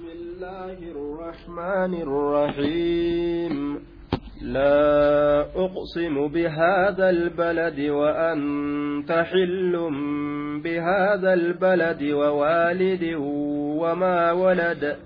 بسم 0.00 0.08
الله 0.08 0.78
الرحمن 0.96 1.92
الرحيم. 2.02 3.56
لا 4.42 5.40
أقسم 5.40 6.28
بهذا 6.28 7.10
البلد 7.10 7.80
وأنت 7.80 9.12
حل 9.12 9.74
بهذا 10.64 11.32
البلد 11.32 12.02
ووالد 12.02 13.04
وما 13.82 14.32
ولد. 14.32 14.96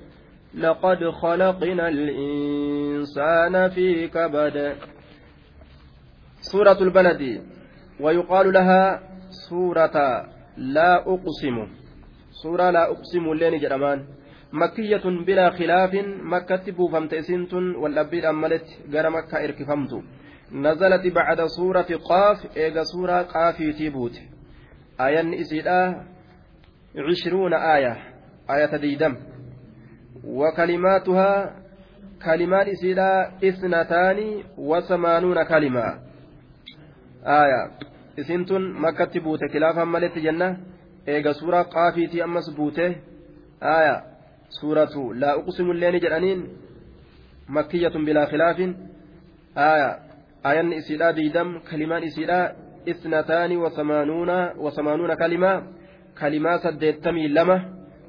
لقد 0.54 1.10
خلقنا 1.10 1.88
الإنسان 1.88 3.68
في 3.70 4.08
كبد. 4.08 4.76
سورة 6.40 6.78
البلد. 6.80 7.42
ويقال 8.00 8.52
لها 8.52 9.00
سورة 9.50 9.96
لا 10.56 11.02
أقسم. 11.14 11.66
سورة 12.42 12.70
لا 12.70 12.90
أقسم 12.90 13.32
اللين 13.32 13.58
جرمان. 13.58 14.04
مكية 14.54 15.02
بلا 15.26 15.50
خلاف 15.50 15.94
مكة 16.22 16.72
بوفمت 16.72 17.14
إسنت 17.14 17.54
والأبيد 17.54 18.24
أملت 18.24 18.66
غير 18.90 19.10
مكة 19.10 19.44
إركفمت 19.44 20.02
نزلت 20.52 21.06
بعد 21.14 21.46
سورة 21.46 21.90
قاف 22.08 22.56
إيغا 22.56 22.82
سورة 22.82 23.22
قافي 23.22 23.72
تيبوت 23.72 24.20
آية 25.00 25.40
إسيدا 25.40 26.04
عشرون 26.96 27.54
آية 27.54 27.96
آية 28.50 28.76
ديدم 28.76 29.16
وكلماتها 30.24 31.56
كلمات 32.24 32.68
إسيدا 32.68 33.32
إثنتان 33.48 34.42
وثمانون 34.58 35.42
كلمة 35.42 35.98
آية 37.26 37.70
إسنتن 38.20 38.62
مكة 38.72 39.20
بوت 39.20 39.40
خلافا 39.52 39.84
ملت 39.84 40.18
جنة 40.18 40.58
إيغا 41.08 41.32
سورة 41.32 41.62
قافي 41.62 42.06
تي 42.06 42.24
أمس 42.24 42.50
بوته 42.50 42.96
آية 43.62 44.13
suuratu 44.60 45.12
laa 45.12 45.36
uqsimu 45.36 45.74
ni 45.74 46.00
jedhaniin 46.04 46.40
makiyyatun 47.48 48.04
bilaa 48.04 48.26
khilaafin 48.26 48.76
aya 49.54 49.88
ayanni 50.50 50.76
isiidha 50.76 51.12
diidam 51.12 51.60
kalimaan 51.70 52.04
isiidha 52.04 52.40
isnataani 52.86 53.56
wasamaanuuna 53.56 55.16
kalimaa 55.16 55.62
kalimaa 56.14 56.58
saddeettamii 56.58 57.28
lama 57.28 57.56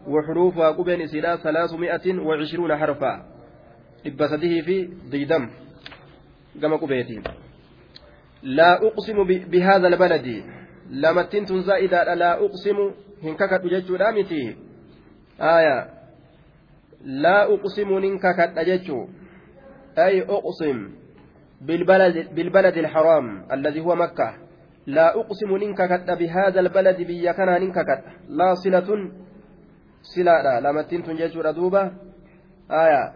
وحروفها 0.07 0.69
قبين 0.69 1.01
إسيلا 1.01 1.35
ثلاثمائة 1.35 2.19
وعشرون 2.19 2.77
حرفا 2.77 3.25
إبا 4.05 4.27
سديه 4.27 4.61
في 4.61 4.89
ديدم 5.11 5.49
كما 6.61 6.75
قبيتي 6.75 7.21
لا 8.43 8.87
أقسم 8.87 9.23
بهذا 9.23 9.87
البلد 9.87 10.43
لما 10.89 11.21
تنتن 11.21 11.61
زائدة 11.61 12.13
لا 12.13 12.45
أقسم 12.45 12.91
هنكك 13.23 13.61
تججو 13.63 13.95
دامتي 13.95 14.55
آية 15.41 15.94
laa 17.05 17.47
uqsimu 17.47 17.99
nin 17.99 18.19
kakadha 18.19 18.65
jechuu? 18.65 19.09
Ay 19.95 20.21
uqsim 20.27 21.05
بالبلد 21.61 22.77
الحرام 22.77 23.45
الذي 23.51 23.79
هو 23.79 23.95
مكة 23.95 24.33
لا 24.87 25.19
أقسم 25.19 25.57
ننك 25.57 25.81
كت 25.81 26.09
بهذا 26.11 26.59
البلد 26.59 27.01
بيا 27.01 27.31
كان 27.31 27.61
ننك 27.61 27.73
كت 27.73 28.03
لا 28.29 28.53
صلة 28.53 28.89
صلة 30.01 30.35
لا 30.45 30.59
لما 30.61 30.81
تنتن 30.81 31.15
جيشور 31.15 31.51
دوبة 31.51 31.91
آية 32.71 33.13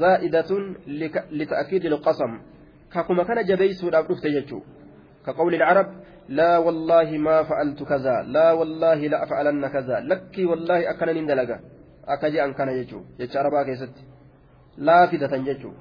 زائدة 0.00 0.50
لتأكيد 1.30 1.84
القسم 1.84 2.32
ككما 2.92 3.24
كان 3.24 3.44
جبيس 3.44 3.84
رفت 3.84 4.26
جيشو 4.26 4.60
كقول 5.26 5.54
العرب 5.54 5.86
لا 6.28 6.58
والله 6.58 7.18
ما 7.18 7.42
فعلت 7.42 7.82
كذا 7.82 8.22
لا 8.26 8.52
والله 8.52 8.94
لا 8.94 9.22
أفعلن 9.22 9.66
كذا 9.68 10.00
لك 10.00 10.34
والله 10.38 10.90
أكن 10.90 11.06
نندلقا 11.06 11.58
akka 12.14 12.30
je'an 12.34 12.52
kana 12.58 12.72
jechuun 12.78 13.04
jecha 13.18 13.40
arabaa 13.42 13.64
keessatti 13.68 14.02
laa 14.86 15.06
fidatan 15.10 15.44
jechuun 15.48 15.76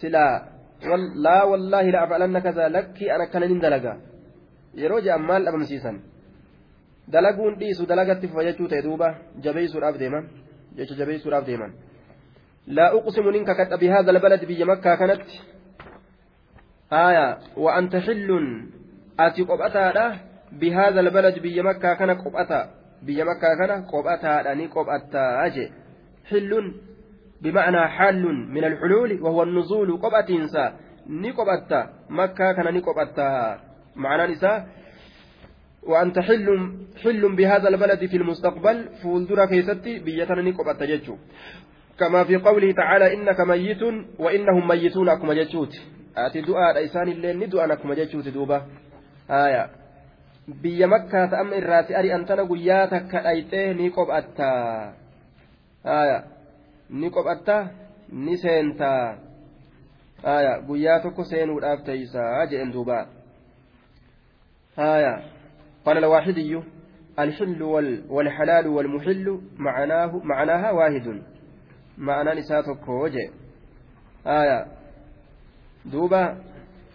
silaa 0.00 0.34
laa 1.26 1.42
wallaahi 1.50 1.90
la 1.94 2.00
afcalanna 2.04 2.40
kaza 2.46 2.68
lakkii 2.76 3.10
an 3.14 3.20
akkana 3.26 3.46
nin 3.50 3.60
dalaga 3.64 3.92
yeroo 4.82 5.00
je'an 5.06 5.22
maal 5.30 5.44
dhabamsiisan 5.44 5.96
dalaguun 7.12 7.58
dhiisu 7.60 7.86
dalagatti 7.90 8.28
fufa 8.28 8.44
jechuu 8.48 8.68
ta'e 8.68 8.82
duuba 8.86 9.08
jabeessuudhaaf 9.44 9.98
deeman 10.02 10.24
jecha 10.76 10.94
jabeessuudhaaf 11.00 11.44
deeman 11.50 11.72
laa 12.76 12.90
uqsimu 12.98 13.30
nin 13.36 13.44
kakadha 13.50 13.76
bihaadha 13.82 14.10
albalad 14.14 14.42
biyya 14.50 14.66
makkaa 14.72 14.96
kanatti 15.02 15.40
aya 16.90 17.26
wa 17.56 17.70
anta 17.78 18.00
xillun 18.06 18.46
ati 19.26 19.44
qophataadha 19.50 20.06
bihaadha 20.60 21.00
albalad 21.04 21.36
biyya 21.44 21.62
makkaa 21.68 21.96
kana 21.96 22.14
qophata 22.24 22.60
biyya 23.06 23.24
makkaa 23.24 23.56
kana 23.60 23.82
qophataadha 23.92 24.54
ni 24.54 24.68
qophattaa 24.68 25.48
jee. 25.54 25.72
Xilluun 26.30 26.66
bimacnaa 27.42 27.88
xaallun 27.98 28.38
min 28.54 28.64
alxuluuli 28.64 29.20
wahuwa 29.24 29.46
nuzuulu 29.46 29.98
qophatiinsa 29.98 30.72
ni 31.08 31.32
qophatta 31.32 31.78
makkaa 32.08 32.54
kana 32.54 32.70
ni 32.70 32.80
qophattaa 32.80 33.68
معنى 33.98 34.32
نساء 34.32 34.66
وأنت 35.82 36.18
حل 36.18 36.46
حل 37.02 37.36
بهذا 37.36 37.68
البلد 37.68 38.06
في 38.06 38.16
المستقبل 38.16 38.88
فولدرا 39.02 39.44
كيستي 39.44 39.98
بيتنا 39.98 40.42
نقبت 40.42 40.82
ججو 40.82 41.16
كما 41.98 42.24
في 42.24 42.36
قوله 42.36 42.72
تعالى 42.72 43.14
إنك 43.14 43.40
ميت 43.40 43.82
وإنهم 44.18 44.68
ميتون 44.68 45.08
أكما 45.08 45.34
ججوت 45.34 45.72
آتي 46.16 46.40
دعاء 46.40 46.76
إيسان 46.76 47.08
الليل 47.08 47.38
ندعاء 47.38 47.72
أكما 47.72 47.94
ججوت 47.94 48.28
دوبة 48.28 48.62
آية 49.30 49.70
biyya 50.48 50.88
makkaata 50.88 51.38
amma 51.38 51.56
irraati 51.60 51.94
ari'antana 51.94 52.44
guyyaa 52.44 52.88
takka 52.88 53.20
dhayxee 53.20 53.74
ni 53.74 53.90
qophatta 53.90 54.92
ni 56.90 57.10
qophatta 57.10 57.56
ni 58.12 58.36
seentaa 58.36 59.18
guyyaa 60.68 61.00
tokko 61.04 61.24
seenuudhaaf 61.24 61.84
teeysaa 61.84 62.46
jedhen 62.46 62.72
duuba 62.72 63.06
قال 65.86 65.98
الواحدي 65.98 66.60
الحل 67.18 67.62
والحلال 68.08 68.66
والمحل 68.66 69.40
معناه 69.58 70.20
معناها 70.24 70.70
واحد 70.70 71.22
معنى 71.98 72.40
نساتك 72.40 72.88
وجه 72.88 73.30
آية 74.26 74.66
دوبا 75.84 76.42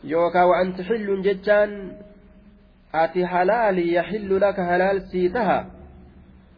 يوكا 0.04 0.44
وأنت 0.44 0.82
حل 0.82 1.22
ججان 1.22 1.92
ati 2.94 3.22
halaali 3.24 3.94
yaxillu 3.94 4.40
laka 4.40 4.66
halaal 4.72 5.00
sii 5.12 5.30
taha 5.30 5.60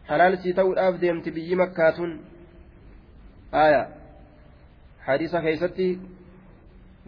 halaal 0.08 0.36
sii 0.42 0.52
ta'uudhaaf 0.58 1.00
deemti 1.00 1.30
biyyi 1.36 1.56
makkaatun 1.62 2.10
aya 3.52 3.82
hadiisa 5.06 5.40
keeysatti 5.46 5.88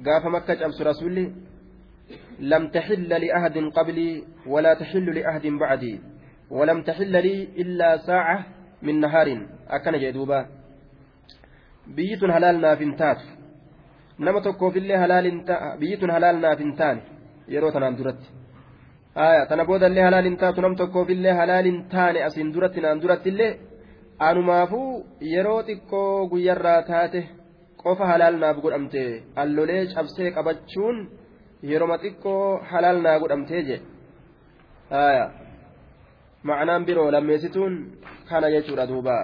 gaafa 0.06 0.30
makka 0.30 0.56
cabsu 0.56 0.84
rasulli 0.90 1.26
لم 2.40 2.68
تحل 2.68 3.08
لأحد 3.08 3.58
قبلي 3.58 4.24
ولا 4.46 4.74
تحل 4.74 5.06
لأحد 5.18 5.46
بعدي 5.46 6.00
ولم 6.50 6.82
تحل 6.82 7.12
لي 7.12 7.48
إلا 7.62 7.96
ساعة 7.96 8.46
من 8.82 9.00
نهار 9.00 9.46
أكن 9.68 9.98
جدوبا 9.98 10.46
بيت 11.86 12.24
هلال 12.24 12.60
نافنتات 12.60 13.20
نما 14.20 14.40
تكو 14.40 14.70
في 14.70 14.78
الله 14.78 15.04
هلال 15.04 15.26
بيت 15.80 16.04
هلال 16.04 16.40
نافنتان 16.40 16.96
يروتنا 17.48 17.90
درت 17.90 18.22
aya 19.26 19.42
tana 19.48 19.64
boodallee 19.68 20.04
halaaliin 20.06 20.36
taatu 20.42 20.60
nam 20.64 20.74
tokkoofillee 20.80 21.34
halaaliin 21.40 21.78
taane 21.94 22.20
asiin 22.28 22.52
duratti 22.54 22.80
naan 22.84 23.00
durattillee 23.02 23.50
anumaafuu 24.28 24.90
yeroo 25.32 25.60
xiqqoo 25.68 26.28
guyyarraa 26.32 26.80
taate 26.90 27.20
qofa 27.82 28.04
halaal 28.10 28.36
naaf 28.42 28.56
godhamte. 28.64 29.02
Allolee 29.42 29.82
cabsee 29.94 30.30
qabachuun 30.36 30.96
yeroma 31.70 31.96
xiqqoo 32.02 32.44
halaal 32.70 32.98
naa 33.06 33.18
godhamtee 33.22 33.62
jedhe 33.68 33.84
aya 35.06 35.24
macnaan 36.48 36.82
biroo 36.88 37.10
lammeessituun 37.14 37.74
kana 38.28 38.48
jechuudha 38.54 38.84
duubaa 38.90 39.22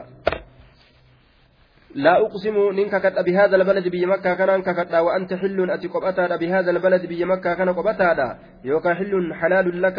لا 1.94 2.20
أقسم 2.26 2.56
ننك 2.72 2.94
كتا 3.02 3.22
بهذا 3.22 3.56
البلد 3.56 3.88
بي 3.88 4.06
مكة 4.06 4.34
كان 4.34 4.62
كتا 4.62 5.00
وأنت 5.00 5.34
حل 5.34 5.70
أتي 5.70 5.88
قبتا 5.88 6.36
بهذا 6.36 6.70
البلد 6.70 7.06
بي 7.06 7.22
كان 7.40 7.68
قبتا 7.68 8.38
يوكا 8.64 8.94
حل 8.94 9.34
حلال 9.34 9.82
لك. 9.82 9.98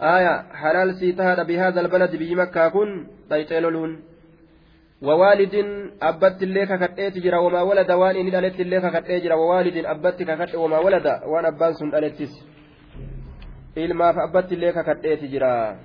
آية 0.00 0.34
حلال 0.52 0.94
سيتها 0.94 1.42
بهذا 1.42 1.80
البلد 1.80 2.16
بي 2.16 2.46
كن. 2.74 3.06
تيتيلولون 3.30 3.90
ووالد 5.02 5.54
أبت 6.02 6.42
اللي 6.42 6.66
ككتئت 6.66 7.18
جرا 7.18 7.38
وما 7.38 7.62
ولد. 7.62 7.90
وان 7.90 8.16
إن 8.16 8.34
ألت 8.34 8.60
اللي 8.60 8.80
ككتئت 8.80 9.22
جرا 9.24 9.34
ووالد 9.34 9.76
أبت 9.86 10.22
ككت 10.22 10.54
وما 10.54 10.78
ولد. 10.78 11.06
وان 11.30 11.44
أبان 11.44 11.94
ألتس. 11.94 12.54
illee 13.76 14.72
kakadheeti 14.72 15.28
jira 15.28 15.76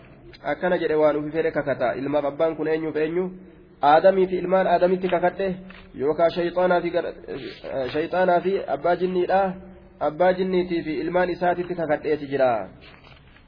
akkana 0.43 0.77
jedhe 0.77 0.95
waan 0.95 1.15
ufi 1.17 1.31
fedhe 1.31 1.51
kakata 1.51 1.95
ilmaaf 1.95 2.25
abbaan 2.25 2.55
kun 2.55 2.67
eenyuuf 2.67 2.95
eenyu 2.95 3.31
aadamii 3.81 4.27
fi 4.27 4.37
ilmaan 4.37 4.67
aadamitti 4.67 5.07
kakadhe 5.07 5.55
yookaan 5.99 6.31
shayxaanaa 6.31 8.41
fi 8.41 8.59
abbaa 8.67 8.95
jinniidha 8.95 9.53
abbaa 9.99 10.33
jinniitii 10.33 10.83
fi 10.83 10.93
ilmaan 11.03 11.29
isaatitti 11.29 11.75
kakadheeti 11.75 12.27
jira 12.27 12.69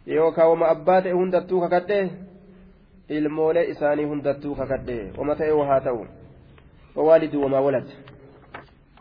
yookaan 0.08 0.50
wama 0.50 0.68
abbaa 0.68 1.02
ta'e 1.02 1.12
hundattuu 1.12 1.62
kakadhe 1.62 2.12
ilmoolee 3.10 3.66
isaanii 3.74 4.10
hundattuu 4.14 4.56
kakadhe 4.56 5.12
wama 5.18 5.36
ta'e 5.36 5.52
waa 5.52 5.80
ta'u 5.80 6.08
wawaalidii 6.96 7.44
wamaa 7.44 7.62
walad 7.62 7.88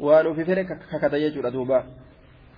waan 0.00 0.26
ufi 0.26 0.44
fedhe 0.44 0.64
kakata 0.64 1.18
jechuudha 1.18 1.50
duuba 1.50 1.84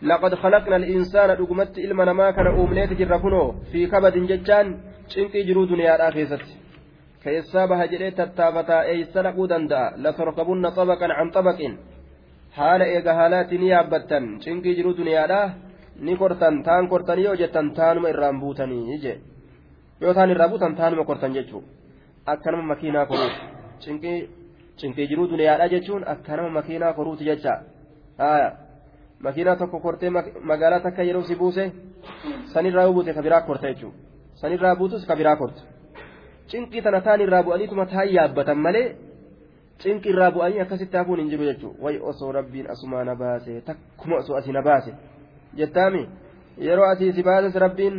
لقد 0.02 0.34
خلقنا 0.34 0.76
الإنسان 0.76 1.36
دقمت 1.36 1.78
إلما 1.78 2.12
ما 2.12 2.30
كان 2.30 2.46
أومنيت 2.46 2.92
جرفنو 2.92 3.52
في 3.72 3.86
كبد 3.86 4.18
ججان 4.18 4.80
شنقي 5.08 5.42
جرو 5.42 5.64
دنيا 5.64 6.08
الآخرة 7.26 7.42
كيسا 7.42 7.66
بها 7.66 7.86
جريت 7.86 8.20
التابتا 8.20 8.82
أي 8.82 9.04
سلقوا 9.04 9.46
دندا 9.46 9.82
لتركبن 9.96 10.70
طبقا 10.70 11.08
عن 11.18 11.30
طبق 11.30 11.58
حال 12.56 12.82
إيقا 12.82 13.12
هالات 13.12 13.52
نيابتا 13.52 14.18
شنقي 14.44 14.72
جرو 14.74 14.92
دنيا 14.92 15.54
ni 16.00 16.16
kortan 16.16 16.62
taan 16.62 16.88
kortanii 16.88 17.24
yoo 17.24 17.36
jettan 17.36 17.74
taanuma 17.74 18.08
irraan 18.08 18.40
buutanii 18.40 18.98
je 19.02 19.20
yoo 20.00 20.14
taan 20.14 20.30
irraa 20.30 20.48
buutan 20.48 20.74
taanuma 20.76 21.04
kortan 21.04 21.34
jechuun 21.36 21.64
akkanuma 22.26 22.62
makiinaa 22.62 23.06
koruuti 23.06 23.40
cinqii 23.82 24.18
cinqii 24.80 25.06
jiruu 25.10 25.26
duniyaadha 25.32 25.68
jechuun 25.74 26.08
akkanuma 26.12 26.50
makiinaa 26.58 26.92
koruuti 26.92 27.24
jecha 27.24 27.54
makiinaa 29.24 29.56
tokko 29.56 29.80
kortee 29.80 30.10
magaalaa 30.50 30.80
takka 30.80 31.02
yeroo 31.02 31.22
si 31.22 31.36
buuse 31.36 31.72
sanirraa 32.52 32.92
buute 32.92 33.14
kabiraa 33.14 33.42
korta 33.48 33.66
jechuudha 33.72 33.98
sanirraa 34.40 34.76
buutus 34.76 35.06
kabiraa 35.06 35.36
korta 35.36 35.62
cinqii 36.52 36.82
tana 36.82 37.00
taan 37.06 37.20
irraa 37.26 37.42
bu'aniituma 37.46 37.86
taan 37.92 38.08
yaabbatan 38.16 38.58
malee 38.66 38.88
cinqii 39.82 40.12
irraa 40.14 40.30
bu'anii 40.36 40.60
akkasitti 40.64 40.96
hafuun 40.96 41.20
hin 41.20 41.30
jiru 41.32 41.48
jechuudha 41.50 41.82
wayi 41.84 41.98
osoo 42.10 42.32
rabbiin 42.38 42.70
asumaa 42.74 43.04
na 43.08 43.14
baase 43.22 43.60
takkuma 43.68 44.16
osoo 44.22 44.36
asii 44.40 44.52
na 44.58 44.62
baase. 44.68 44.92
jettaami 45.60 46.02
yeroo 46.66 46.86
asii 46.90 47.12
si 47.12 47.22
baases 47.22 47.54
rabbiin 47.64 47.96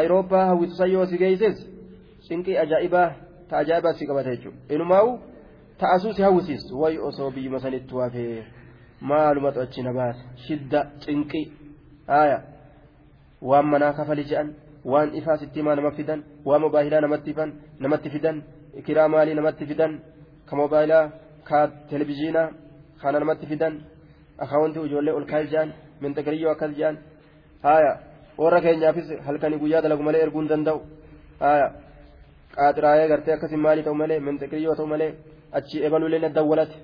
ayirooppaa 0.00 0.44
hawwitusan 0.46 0.92
yoo 0.92 1.06
si 1.06 1.18
geesses 1.22 1.62
cinqii 2.28 2.58
ajaa'ibaa 2.64 3.08
ta 3.48 3.58
ajaa'ibaa 3.62 3.92
si 3.92 4.06
qabata 4.06 4.30
jechuudha 4.36 4.74
inumaa'u 4.74 5.18
ta'asuu 5.80 6.12
si 6.12 6.22
hawwisiistu 6.22 6.80
wayi 6.82 6.98
osoo 7.08 7.30
biyyuma 7.30 7.60
sanitti 7.60 7.94
waafee 7.94 8.44
maalumatu 9.00 9.60
achi 9.60 9.82
na 9.82 9.92
baase 9.92 10.22
shidda 10.46 10.86
cinqii 11.06 11.52
haaya 12.06 12.38
waan 13.42 13.66
manaa 13.66 13.92
kafali 13.92 14.24
je'an 14.24 14.54
waan 14.92 15.08
ifaa 15.18 15.36
sitti 15.40 15.58
himaa 15.60 15.76
nama 15.78 15.90
fidan 15.98 16.20
waan 16.48 16.62
mobaayilaa 16.64 17.00
namatti 17.84 18.10
fidan 18.14 18.36
kiraa 18.86 19.08
maalii 19.14 19.38
namatti 19.40 19.64
fidan 19.70 19.92
ka 20.48 20.54
mobaayilaa 20.60 21.04
ka 21.48 21.58
televizhiinaa 21.90 22.48
kana 23.00 23.20
namatti 23.22 23.46
fidan 23.52 23.74
akaawwantii 24.44 24.86
ijoollee 24.88 25.14
ol 25.18 25.26
kaa'e 25.32 25.46
je'an 25.52 25.70
minxaqariyyoo 26.02 26.52
akkas 26.54 26.72
jedhan 26.78 26.96
haaya 27.66 27.92
warra 28.42 28.60
keenyaafis 28.66 29.08
halkanii 29.26 29.62
guyyaa 29.62 29.82
dalagu 29.84 30.02
malee 30.08 30.22
erguu 30.26 30.42
hin 30.42 30.50
danda'u 30.52 30.80
haaya 31.44 31.68
qaaxiraayee 32.56 33.08
gartee 33.12 33.34
akkasiin 33.36 33.64
maalii 33.66 33.86
ta'u 33.86 33.96
malee 34.02 34.20
minxaqariyyoo 34.26 34.76
ta'u 34.80 34.88
malee 34.92 35.10
achi 35.58 35.84
ebaluuleen 35.86 36.34
dawwalate 36.38 36.76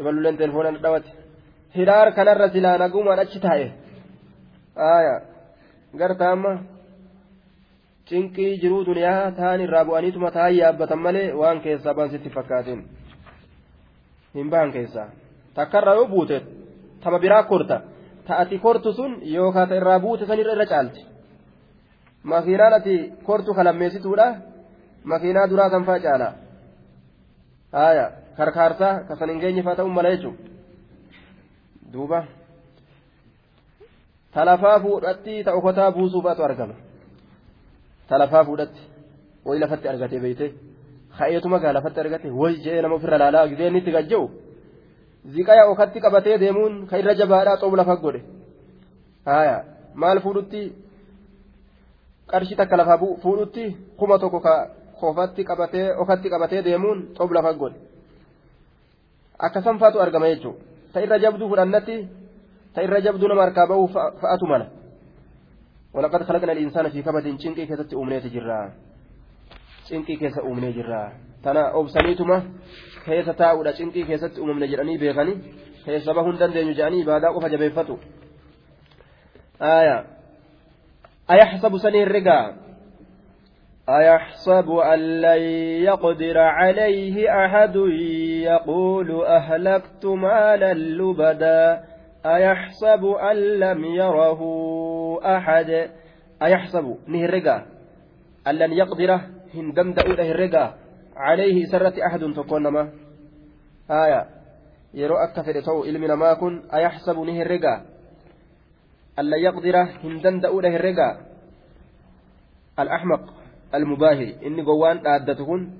ebaluuleen 0.00 0.36
telefoona 0.42 0.78
dhawate 0.84 1.10
hiraar 1.76 2.08
kanarra 2.18 2.48
silaa 2.54 2.76
nagumaan 2.84 3.24
achi 3.24 3.38
taa'e 3.46 3.66
haaya 4.82 5.14
garta 6.00 6.24
amma 6.34 6.52
cinqii 8.08 8.60
jiruu 8.62 8.84
duniyaa 8.86 9.30
ta'an 9.38 9.60
irraa 9.60 9.84
bu'aniituma 9.84 10.30
ta'an 10.30 10.56
yaabbatan 10.56 10.98
malee 10.98 11.32
waan 11.40 11.60
keessaa 11.60 11.94
baan 11.94 12.10
sitti 12.10 12.30
fakkaatin. 12.30 12.80
Hin 14.34 14.50
bahan 14.50 14.72
keessaa. 14.72 15.08
Takkarraa 15.54 15.94
yoo 15.94 16.08
buute 16.08 16.42
tama 17.00 17.18
biraa 17.18 17.42
korta. 17.42 17.80
ta'ati 18.26 18.58
kortu 18.58 18.92
sun 18.92 19.12
yookaan 19.22 19.68
ta 19.68 19.74
irraa 19.80 20.00
buute 20.00 20.26
sanirra 20.26 20.52
irra 20.52 20.66
caalti. 20.66 21.00
Makiinaan 22.22 22.74
ati 22.78 22.94
kortu 23.24 23.54
kalammeessituudha 23.54 24.26
makiinaa 25.04 25.50
duraa 25.50 25.70
sanfaa 25.70 25.98
caala. 26.04 26.28
Haaya 27.72 28.06
karkaarsaa 28.36 29.00
kasan 29.08 29.30
hin 29.30 29.40
geenyefaa 29.40 29.76
ta'uu 29.76 29.92
mala 29.96 30.14
jechuudha 30.14 30.42
duuba. 31.92 32.24
Talafaa 34.34 34.80
fuudhatti 34.80 35.44
ta 35.44 35.52
okotaa 35.52 35.92
buusuufaatu 35.92 36.42
argama 36.44 36.74
talafaa 38.08 38.44
fuudhatti 38.48 38.82
wayi 39.46 39.60
lafatti 39.62 39.88
argatee 39.92 40.20
beeyte 40.24 40.46
ka'eetuma 41.18 41.58
gaa 41.62 41.76
lafatti 41.76 42.00
argate 42.00 42.28
wayi 42.40 42.62
jee 42.64 42.82
nama 42.82 42.94
ofirra 42.98 43.18
laalaa 43.22 43.48
gideen 43.52 43.76
itti 43.80 43.96
gajja'u. 43.96 44.26
ziqaya 45.32 45.68
okatti 45.72 46.00
qabatee 46.04 46.38
deemuun 46.38 46.86
ka 46.86 46.98
irra 47.00 47.14
jabaadhaa 47.20 47.60
xoobu 47.60 47.76
lafa 47.76 47.96
godhe 47.96 48.20
haya 49.26 49.56
maal 49.94 50.20
fuudhutti 50.24 50.62
qarshii 52.30 52.58
takka 52.60 52.76
lafa 52.76 52.98
fuudhutti 53.22 53.64
kuma 53.98 54.18
tokko 54.18 54.40
kofatti 55.00 55.44
qabatee 55.50 55.86
okatti 56.02 56.28
qabatee 56.34 56.62
deemuun 56.66 56.98
xoobu 57.16 57.34
lafa 57.34 57.52
godhe 57.60 57.78
akka 59.38 59.62
sanfaatu 59.66 60.02
argama 60.04 60.28
jechuudha 60.32 60.60
ta 60.92 61.00
irra 61.04 61.18
jabduu 61.24 61.48
fudhannatti 61.52 61.96
ta 62.74 62.82
irra 62.86 63.00
jabduu 63.06 63.28
nama 63.28 63.42
harkaa 63.46 63.66
ba'uu 63.66 63.88
fa'atu 64.20 64.46
mala 64.52 64.66
ولقد 65.94 66.22
خلقنا 66.22 66.52
الإنسان 66.52 66.88
في 66.88 67.02
كبد 67.02 67.26
شنقي 67.40 67.66
كيست 67.66 67.94
أمنيت 67.94 68.26
جرا 68.26 68.72
شنقي 69.90 70.16
كيس 70.16 70.38
أمني 70.38 70.72
جرا 70.72 71.12
تنا 71.44 71.62
أوبسنيتما 71.70 72.38
keessa 73.04 73.34
taa'uudha. 73.34 73.72
cinqii 73.78 74.04
keessatti 74.08 74.40
uumamne 74.40 74.68
jedhanii 74.68 74.98
beekanii 74.98 75.36
keessa 75.84 76.14
bahuu 76.16 76.32
hin 76.32 76.40
dandeenyu 76.40 76.74
jedhanii 76.74 77.02
ibaadaa 77.04 77.32
qofa 77.36 77.52
jabeeffatu. 77.54 77.98
أيحسب 81.30 81.78
سنه 81.78 82.02
الرقا 82.02 82.56
أيحسب 83.88 84.70
أن 84.70 85.00
لن 85.20 85.42
يقدر 85.88 86.38
عليه 86.38 87.16
أحد 87.44 87.76
يقول 88.50 89.24
أهلكت 89.24 90.04
مالا 90.06 90.74
لبدا 90.74 91.84
أيحسب 92.26 93.04
أن 93.04 93.36
لم 93.36 93.84
يره 93.84 94.40
أحد؟ 95.36 95.90
أيحسب 96.42 96.96
نهر 97.06 97.24
الرقا 97.24 97.66
أن 98.46 98.54
لن 98.54 98.72
يقدر 98.72 99.20
هندم 99.54 99.92
دؤله 99.92 100.30
الرقا 100.30 100.74
عليه 101.16 101.64
سرت 101.64 101.98
أحد 101.98 102.20
تكون 102.36 102.62
نما 102.62 102.92
آية. 103.90 104.26
يرو 104.94 105.16
أكا 105.16 105.42
فدتو 105.42 105.84
علم 105.84 106.04
نما 106.04 106.34
كن. 106.34 106.62
أيحسب 106.74 107.18
نه 107.18 107.42
الرقا 107.42 107.84
ألا 109.18 109.36
يقدر 109.36 109.76
هندن 110.04 110.40
دؤله 110.40 110.76
الرقا 110.76 111.20
الأحمق 112.78 113.34
المباهي. 113.74 114.46
إني 114.46 114.62
قوان 114.62 115.06
آدتكن 115.06 115.70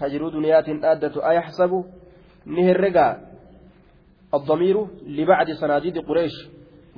كجرو 0.00 0.28
دنيات 0.28 0.68
آدت 0.68 1.16
أيحسب 1.16 1.84
نه 2.46 2.70
الرقا 2.70 3.33
الضمير 4.34 4.76
لبعد 5.18 5.48
صناديد 5.60 5.98
قريش 6.08 6.34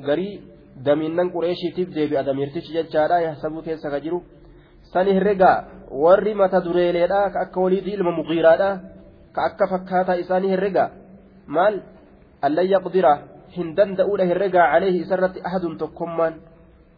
قري 0.06 0.28
دمينن 0.86 1.28
قريشي 1.34 1.68
تبدي 1.76 2.06
بأدميرتش 2.10 2.66
ججارا 2.76 3.16
يحسب 3.26 3.54
كيس 3.64 3.86
كجرو 3.92 4.20
sani 4.92 5.12
herregaa 5.18 5.64
warri 5.90 6.34
mata 6.34 6.60
dureeleedha 6.62 7.30
ka 7.34 7.38
akka 7.46 7.60
waliitii 7.60 7.94
ilma 7.98 8.12
muqiiraadha 8.18 8.68
ka 9.34 9.40
akka 9.48 9.66
fakkaataa 9.72 10.20
isaanii 10.22 10.52
herregaa 10.54 10.90
maal 11.46 11.80
allan 12.46 12.68
yaqdira 12.74 13.12
hin 13.56 13.74
danda'uudha 13.78 14.28
herregaa 14.30 14.70
caleehi 14.72 15.02
isarratti 15.04 15.44
ahadun 15.48 15.78
tokkommaan 15.82 16.34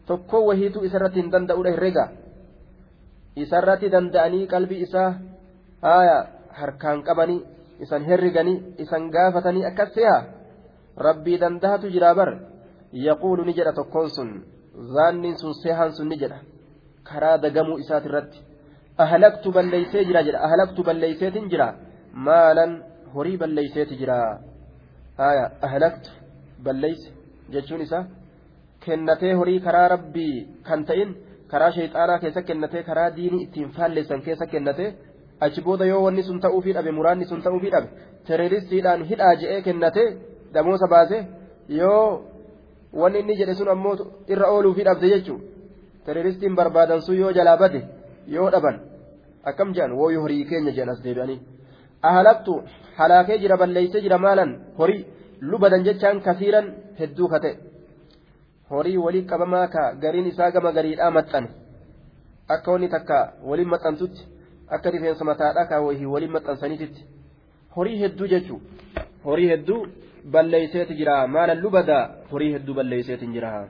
tokko 0.09 0.45
wahiituu 0.49 0.83
isarratti 0.89 1.21
hin 1.21 1.31
danda'uudha 1.33 1.73
herregaa 1.75 2.07
isarratti 3.45 3.91
danda'anii 3.95 4.45
qalbii 4.53 4.81
isaa 4.87 5.09
haaya 5.87 6.17
harkaan 6.61 7.03
qabanii 7.09 7.41
isan 7.85 8.03
herriganii 8.09 8.57
isan 8.83 9.03
gaafatanii 9.15 9.65
akkas 9.71 9.89
seha 9.97 10.17
rabbii 11.07 11.37
dandahatu 11.43 11.91
jiraa 11.95 12.13
bar 12.19 12.29
yaquulu 13.07 13.45
ni 13.45 13.53
jedha 13.57 13.73
tokkoon 13.79 14.09
sun 14.15 14.29
zaanniin 14.95 15.37
sun 15.41 15.53
sehaan 15.63 15.91
sun 15.97 16.07
ni 16.11 16.17
jedha 16.23 16.39
karaa 17.09 17.37
dagamuu 17.45 17.77
isaati 17.83 18.07
irratti 18.11 18.39
ahlaktu 19.05 19.51
balleeysee 19.57 20.03
jira 20.09 20.23
jedha 20.27 20.39
ahlaktu 20.47 20.83
balleeyseetin 20.89 21.49
jira 21.51 21.67
maalan 22.27 22.71
horii 23.15 23.37
balleeyseeti 23.41 23.95
jira 24.01 24.17
haya 25.21 25.45
ahlaktu 25.67 26.09
balleeyse 26.65 27.07
jechuun 27.53 27.81
isaa 27.87 28.03
kennatee 28.85 29.33
horii 29.39 29.59
karaa 29.67 29.87
rabbii 29.95 30.35
kan 30.67 30.85
ta'in 30.89 31.09
karaa 31.51 31.71
shayxaanaa 31.77 32.19
keessa 32.23 32.41
kennatee 32.49 32.83
karaa 32.89 33.09
diinii 33.17 33.43
ittiin 33.45 33.71
faalleessan 33.77 34.21
keessa 34.27 34.45
kennatee 34.53 34.89
achi 35.45 35.61
booda 35.67 35.85
yoo 35.91 36.01
wanni 36.05 36.23
sun 36.29 36.39
ta'uufii 36.45 36.73
dhabe 36.77 36.91
muraanni 36.97 37.25
sun 37.31 37.41
ta'uufii 37.45 37.71
dhabe 37.75 37.87
terroristiidhaan 38.27 39.01
hidhaa 39.11 39.35
je'ee 39.41 39.61
kennatee 39.67 40.09
damoosa 40.53 40.87
baase 40.93 41.17
yoo 41.79 42.03
wanni 43.01 43.19
inni 43.23 43.35
jedhe 43.39 43.53
sun 43.59 43.69
ammoo 43.75 43.95
irra 44.33 44.47
ooluufii 44.55 44.85
dhabde 44.89 45.07
jechuudha. 45.13 45.45
teroristiin 46.05 46.55
barbaadan 46.59 47.01
sun 47.05 47.17
yoo 47.21 47.31
jalaa 47.37 47.57
bade 47.61 47.79
yoo 48.35 48.49
dhaban 48.53 48.75
akkam 49.49 49.69
jedhan 49.75 49.91
wooyi 49.99 50.17
horii 50.23 50.45
keenya 50.49 50.71
jedhan 50.77 50.89
as 50.93 51.01
deebi'anii 51.05 51.39
ahalaktu 52.09 52.53
halaakee 52.99 53.37
jira 53.43 53.57
balleeysee 53.61 54.01
jira 54.05 54.17
maalan 54.25 54.51
horii 54.79 55.01
lubadan 55.51 55.83
jechaan 55.87 56.21
kasiiran 56.27 56.67
hedduu 56.99 57.27
kate 57.33 57.51
horii 58.71 58.97
walii 59.05 59.25
qabamaa 59.31 59.67
ka 59.75 59.83
gariin 60.03 60.27
isaa 60.31 60.51
gama 60.55 60.71
gariidhaa 60.77 61.11
maxxane 61.17 61.49
akka 62.55 62.71
wanni 62.73 62.89
takka 62.95 63.17
waliin 63.49 63.69
maxxantutti 63.73 64.21
akka 64.69 64.91
rifeensa 64.91 65.25
mataadhaa 65.25 65.65
kaawwahii 65.65 66.05
waliin 66.05 66.31
maxxansaniititti. 66.31 67.05
Horii 67.75 67.99
hedduu 67.99 68.27
jechuun 68.27 68.61
horii 69.25 69.49
hedduu 69.49 69.87
balleeyseeti 70.31 70.95
jira. 70.95 71.27
Maalan 71.27 71.61
lubadaa 71.61 72.09
horii 72.31 72.53
hedduu 72.53 72.75
balleeyseetiin 72.75 73.33
jira. 73.33 73.67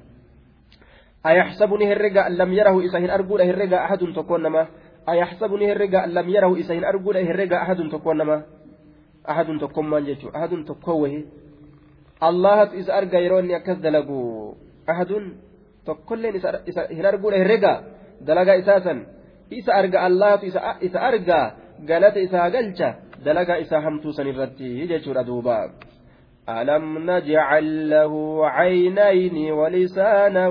أيحسبني 1.25 1.94
هرجع 1.94 2.27
لم 2.27 2.53
يره 2.53 2.86
إسهن 2.86 3.10
أرجوله 3.10 3.51
هرجع 3.51 3.86
أحد 3.86 4.00
تكون 4.15 4.44
نما 4.44 4.68
أيحسبني 5.10 5.72
هرجع 5.72 6.06
لم 6.06 6.29
يره 6.29 6.60
إسهن 6.60 6.84
أرجوله 6.84 7.32
هرجع 7.32 7.62
أحد 7.62 7.89
تكون 7.91 8.18
نما 8.18 8.44
أحد 9.29 9.58
تكون 9.62 9.86
ما 9.86 10.00
جيتشو 10.00 10.29
أحد 10.36 10.65
تكوه 10.68 11.24
الله 12.24 12.63
إذا 12.63 12.98
أرجع 12.98 13.20
يروني 13.20 13.56
أكذ 13.56 13.82
دلقو 13.82 14.53
أحد 14.89 15.12
تكون 15.86 16.25
إسهن 16.70 17.06
أرجوله 17.06 17.38
هرجع 17.44 17.82
دلقا 18.22 18.96
إساسا 19.53 19.72
إذا 19.72 19.79
أرجع 19.79 20.08
الله 20.08 20.34
إذا 20.82 21.08
أرجع 21.08 21.51
قالت 21.89 22.18
إذا 22.18 22.44
قلت 22.44 22.96
دلقا 23.25 23.56
إذا 23.56 23.77
همتو 23.79 24.12
سنرتي 24.12 24.86
جيتشو 24.86 25.12
ردوبا 25.12 25.70
ألم 26.50 27.12
نجعل 27.12 27.89
له 27.89 28.46
عينين 28.48 29.51
ولسانا 29.51 30.48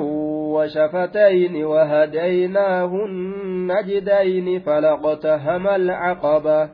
وشفتين 0.55 1.64
وهديناه 1.64 2.93
النجدين 3.05 4.61
فلقتهم 4.61 5.69
العقبة 5.69 6.71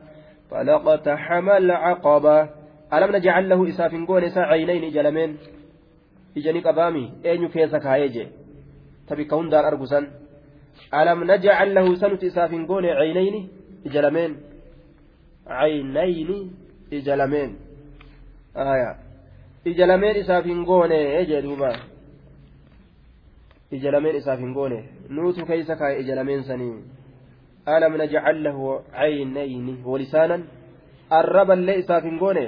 فلقتحم 0.51 1.49
العقبة 1.49 2.49
ألم 2.93 3.15
نجعل 3.15 3.49
له 3.49 3.69
إساف 3.69 3.95
قول 4.07 4.31
عينين 4.37 4.91
جلمين 4.91 5.37
إجاني 6.37 6.59
قبامي 6.59 7.13
أين 7.25 7.47
كيسك 7.47 7.85
هايجي 7.85 8.27
تبي 9.07 9.25
كون 9.25 9.49
دار 9.49 9.67
أرقسان 9.67 10.24
ألم 10.93 11.31
نجعل 11.31 11.75
له 11.75 11.95
سنة 11.95 12.19
إساف 12.23 12.51
قول 12.67 12.85
عينين 12.85 13.49
جلمين 13.85 14.37
عينين 15.47 16.51
جلمين 16.91 17.55
آية 18.55 19.05
ija 19.65 19.85
lameen 19.87 20.17
isaaf 20.17 20.45
hin 20.45 20.63
goone 20.65 21.25
jee 21.27 21.41
duuba 21.41 21.69
ija 23.71 23.91
lameen 23.91 24.15
isaaf 24.15 24.39
hin 24.39 24.53
goone 24.53 24.83
nuutu 25.09 25.45
keeysa 25.45 25.75
kaa'e 25.75 25.99
ija 26.01 26.15
lameen 26.15 26.43
sanii 26.49 26.75
alam 27.65 27.97
najcal 27.97 28.41
lahu 28.47 28.75
caynayni 28.97 29.73
walisaanan 29.85 30.43
arraballee 31.19 31.77
isaaf 31.83 32.03
hin 32.03 32.19
goone 32.19 32.45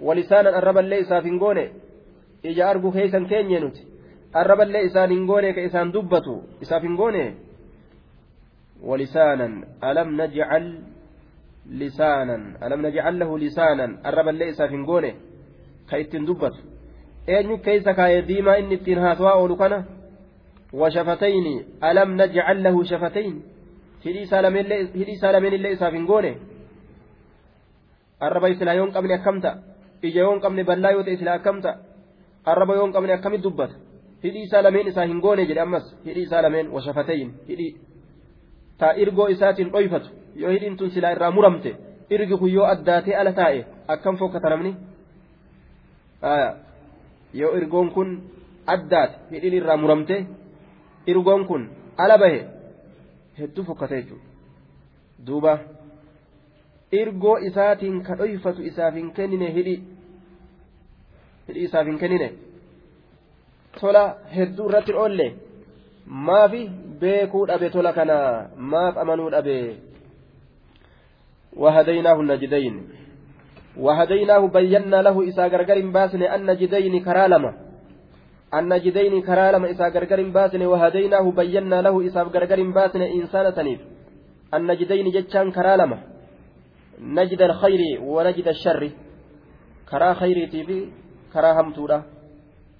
walisaanan 0.00 0.54
arraballee 0.60 1.00
isaaf 1.04 1.24
hin 1.24 1.38
arraballee 4.40 4.84
isaan 4.88 5.10
hin 5.10 5.26
goone 5.26 5.52
ka 5.56 5.60
isaan 5.60 5.92
dubbatu 5.92 6.42
isaaf 6.60 6.82
hin 6.82 6.96
goone 7.02 7.26
ولسانا 8.84 9.48
ألم 9.84 10.22
نجعل 10.22 10.78
لسانا 11.70 12.36
ألم 12.66 12.86
نجعل 12.86 13.18
له 13.18 13.38
لسانا 13.38 13.86
الرب 14.08 14.28
ليس 14.28 14.62
في 14.62 14.76
ngone 14.76 15.10
ka 15.88 15.96
ittiin 15.98 16.26
dubbatu 16.26 16.58
eenyu 17.26 17.58
keeysa 17.58 17.94
kaayee 17.94 18.22
diimaa 18.28 18.54
inni 18.56 18.74
ittiin 18.74 18.98
haasawaa 18.98 19.34
oolu 19.40 19.56
kana 19.56 19.84
washafatayni 20.72 21.54
alam 21.80 22.16
najcal 22.16 22.58
lahu 22.62 22.84
shafatayn 22.84 23.42
hidhii 24.04 24.22
isaa 24.22 25.32
lameen 25.32 25.54
illee 25.58 25.72
isaaf 25.76 25.94
hin 25.94 26.06
goone 26.06 26.32
arraba 28.20 28.48
islaa 28.48 28.74
yoon 28.74 28.92
qabne 28.92 29.14
akkam 29.14 29.40
ta'a 29.40 29.58
ija 30.02 30.20
yoon 30.20 30.40
qabne 30.40 30.64
ballaa 30.64 30.92
yoo 30.92 31.04
hidhii 34.24 34.42
isaa 34.48 34.62
lameen 34.66 34.86
isaa 34.92 35.06
hin 35.10 35.20
goone 35.24 35.46
jedhe 35.50 35.60
ammas 35.66 35.86
hidhii 36.06 36.22
isaa 36.28 36.42
lameen 36.46 36.70
washafatayn 36.76 37.30
hidhii 37.48 37.72
taa 38.78 38.92
irgoo 39.06 39.28
isaatiin 39.34 39.72
dhoyfatu 39.74 40.08
yoo 40.42 40.50
hidhiin 40.56 40.76
tun 40.76 40.90
silaa 40.94 41.12
irraa 41.16 41.30
muramte 41.38 41.76
irgi 42.10 42.36
kun 42.40 42.52
yoo 42.52 42.66
addaatee 42.74 43.16
ala 43.20 43.32
taa'e 43.32 43.60
akkam 43.94 44.16
fokkata 44.22 44.50
namni? 44.50 44.72
Yoo 47.40 47.52
irgoon 47.58 47.90
kun 47.90 48.10
addaate 48.74 49.14
hidhiin 49.30 49.54
irraa 49.60 49.76
muramte 49.82 50.16
irgoon 51.06 51.46
kun 51.50 51.62
ala 52.06 52.18
bahe 52.18 52.40
hedduu 53.38 53.64
fokkate 53.64 53.96
jechuudha 53.96 54.24
duuba. 55.26 55.58
Irgoo 57.00 57.36
isaatiin 57.48 58.02
ka 58.06 58.14
dhoyfatu 58.18 58.62
isaaf 58.70 58.94
hin 58.94 59.10
kennine 59.16 59.48
hidhi 59.56 59.76
hidhi 61.48 61.60
isaaf 61.68 61.86
hin 61.86 61.98
kennine 62.02 62.28
tola 63.80 64.04
hedduu 64.36 64.68
irratti 64.68 64.92
oolle. 64.92 65.26
Maafi 66.06 66.68
beekuu 67.00 67.46
dhabe 67.46 67.70
tola 67.70 67.92
kana 67.92 68.16
maaf 68.56 68.96
amanuu 68.96 69.30
dhabe. 69.30 69.58
وهديناه 71.56 72.20
النجدين 72.20 72.74
وهديناه 73.76 74.46
بينا 74.46 75.02
له 75.02 75.28
إسا 75.28 75.46
غرغر 75.46 75.78
باسن 75.90 76.22
أن 76.22 76.56
جدين 76.56 77.04
كرالما 77.04 77.54
أن 78.54 78.80
جدين 78.80 79.22
كرالما 79.22 79.70
إسا 79.70 79.88
غرغر 79.88 80.20
باسن 80.36 80.62
وهديناه 80.62 81.30
بينا 81.30 81.82
له 81.82 82.06
إسا 82.06 82.22
غرغر 82.22 82.60
باسن 82.76 83.02
إنسان 83.02 83.54
تنيف 83.54 83.80
أن 84.54 84.76
جدين 84.76 85.06
جتشان 85.10 85.50
كرالما 85.56 85.98
نجد 87.00 87.42
الخير 87.42 87.80
ونجد 88.02 88.48
الشر 88.48 88.90
كرا 89.90 90.14
خيري 90.14 90.46
تيفي 90.46 90.78
كرا 91.32 91.50
همتورا 91.60 91.98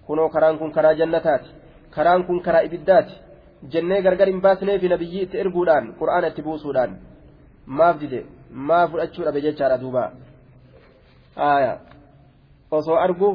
kunoo 0.06 0.28
karaan 0.28 0.58
kun 0.58 0.72
karaa 0.76 0.94
jannataati. 1.00 1.50
Karaan 1.94 2.24
kun 2.26 2.42
karaa 2.42 2.66
ibiddaati. 2.68 3.14
Jennee 3.72 4.02
gargar 4.02 4.28
hin 4.28 4.40
baasneefi 4.40 4.88
nabiyyi 4.88 5.22
itti 5.26 5.40
erguudhaan 5.42 5.94
qura'aana 5.98 6.32
itti 6.32 6.42
buusuudhaan. 6.42 6.98
Maaf 7.66 8.00
dide? 8.00 8.20
Maa 8.50 8.88
fudhachuu 8.88 9.24
dhabe 9.24 9.40
jechaadha 9.46 9.78
duuba. 9.82 10.04
Osoo 12.70 12.96
argu 13.06 13.30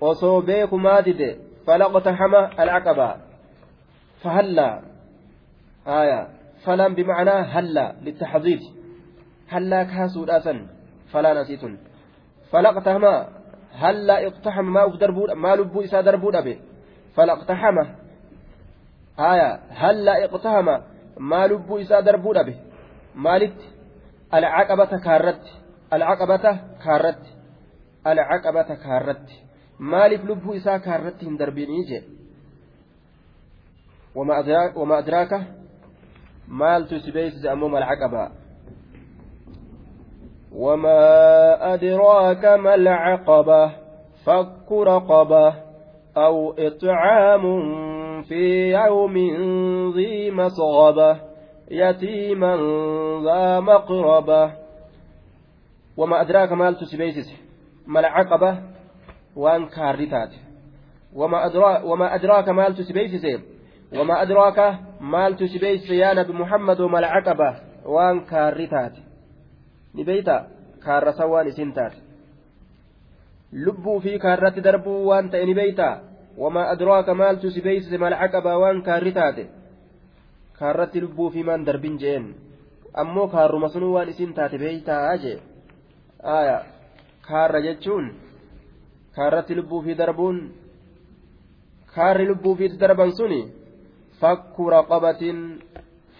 osoo 0.00 0.42
beeku 0.42 0.78
maa 0.78 1.02
dide? 1.02 1.30
Falaqtaxama 1.66 2.40
alcaqabaa 2.62 3.14
fahallaa 4.22 4.74
aayaa 5.98 6.24
falaan 6.64 6.94
bimacnaa 6.98 7.42
hallaa 7.54 7.90
littaxdiid 8.06 8.62
hallaa 9.52 9.84
kaasuudhaasan 9.92 10.58
falaan 11.12 11.38
asiitun 11.42 11.74
falaqtaxama 12.50 13.12
هلا 13.82 14.26
اقتحم 14.26 14.64
ما 14.64 14.86
دربو 15.00 15.26
ما 15.34 15.56
لبو 15.56 15.80
إسا 15.84 16.00
دربو 16.00 16.30
به 16.30 16.58
فلقتحم 17.16 17.76
آية 19.18 19.50
هلا 19.70 20.24
اقتحم 20.24 20.68
ما 21.30 21.46
لبو 21.46 21.78
إسا 21.78 22.00
دربو 22.00 22.32
به 22.32 22.56
مالت 23.14 23.58
العقبة 24.34 24.92
كارت 25.06 25.44
alcaqabata 25.90 26.58
kaarratti 26.84 27.30
alcaqabata 28.04 28.76
kaarratti 28.76 29.42
maaliif 29.78 30.24
lubbuu 30.24 30.54
isaa 30.54 30.78
kaarratti 30.78 31.26
hin 31.26 31.38
darbinii 31.38 31.84
jee 31.90 32.02
wama 34.14 34.96
adraaka 34.98 35.40
maaltu 36.48 37.00
si 37.00 37.12
beeksise 37.12 37.50
ammoo 37.50 37.68
malcaqabaa 37.68 38.30
وما 40.56 41.74
أدراك 41.74 42.44
ما 42.44 42.74
العقبة 42.74 43.72
فك 44.24 44.72
رقبة 44.72 45.54
أو 46.16 46.54
إطعام 46.58 47.42
في 48.22 48.72
يوم 48.72 49.14
ذي 49.96 50.30
مسغبة 50.30 51.20
يتيما 51.70 52.56
ذا 53.24 53.60
مقربة 53.60 54.52
وما 55.96 56.20
أدراك 56.20 56.52
مال 56.52 56.76
تسبيسس 56.76 57.46
ما 57.86 58.00
العقبة؟ 58.00 58.58
وان 59.36 59.66
كارتات. 59.66 60.30
وما 61.14 61.46
أدراك 61.46 61.84
وما 61.84 62.14
أدراك 62.14 62.48
مال 62.48 62.74
تسبيسس 62.74 63.26
وما 63.98 64.22
أدراك 64.22 64.78
مال 65.00 65.36
تسبيسس 65.36 65.90
يا 65.90 66.14
نبي 66.14 66.32
محمد 66.32 66.80
وما 66.80 66.98
العقبة؟ 66.98 67.60
وان 67.86 68.20
ni 69.96 70.04
dhibeeyta 70.04 70.44
kaarrasan 70.84 71.30
waan 71.30 71.48
isin 71.48 71.72
taate. 71.72 71.96
Lubbuu 73.64 74.00
fi 74.00 74.18
kaarratti 74.18 74.60
darbuu 74.64 75.06
waan 75.08 75.30
ta'e 75.30 75.46
ni 75.46 75.54
beeyta? 75.54 75.88
Wamaa 76.36 76.68
adraaka 76.72 77.14
maaltu 77.14 77.50
si 77.50 77.60
beeysise 77.62 77.98
malcaqabaa 77.98 78.58
waan 78.58 78.82
kaarri 78.82 79.12
taate? 79.12 79.44
Kaarratti 80.58 81.00
lubbuu 81.00 81.30
fi 81.30 81.42
maan 81.42 81.64
darbin 81.66 81.98
jeen. 81.98 82.34
Ammoo 82.94 83.28
kaarruma 83.28 83.68
sunuu 83.68 83.92
waan 83.94 84.08
isin 84.08 84.34
taate 84.34 84.58
beeytaa 84.58 85.16
jee? 85.16 85.38
Aya 86.22 86.58
kaarra 87.28 87.60
jechuun 87.66 88.06
kaarratti 89.16 89.54
lubbuu 89.56 89.82
fi 89.82 89.94
darbuun 89.98 90.38
kaarri 91.94 92.26
lubbuu 92.28 92.54
fi 92.56 92.68
darban 92.80 93.12
suni 93.12 93.40
fakku 94.20 94.70
raqabatin 94.70 95.38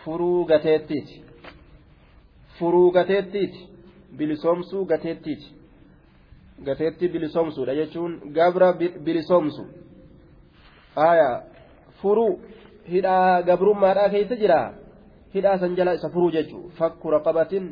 furuu 0.04 0.44
gateettiiti. 0.44 1.24
Furuu 2.58 2.90
gateettiiti 2.96 3.68
bilisoomsuu 4.18 4.84
gateettiiti 4.92 5.48
gateetti 6.64 7.08
bilisoomsuudha 7.08 7.74
jechuun 7.80 8.12
gabra 8.36 8.72
bilisoomsu 9.04 9.62
aya 11.08 11.42
furuu 12.02 12.40
hidhaa 12.92 13.42
gabrummaadhaa 13.42 14.08
keessa 14.14 14.36
jira 14.42 14.60
hidhaa 15.34 15.58
san 15.58 15.76
jala 15.76 15.92
isa 15.98 16.08
furuu 16.14 16.30
jechuun 16.36 16.70
fakku 16.78 17.10
raqabatin 17.16 17.64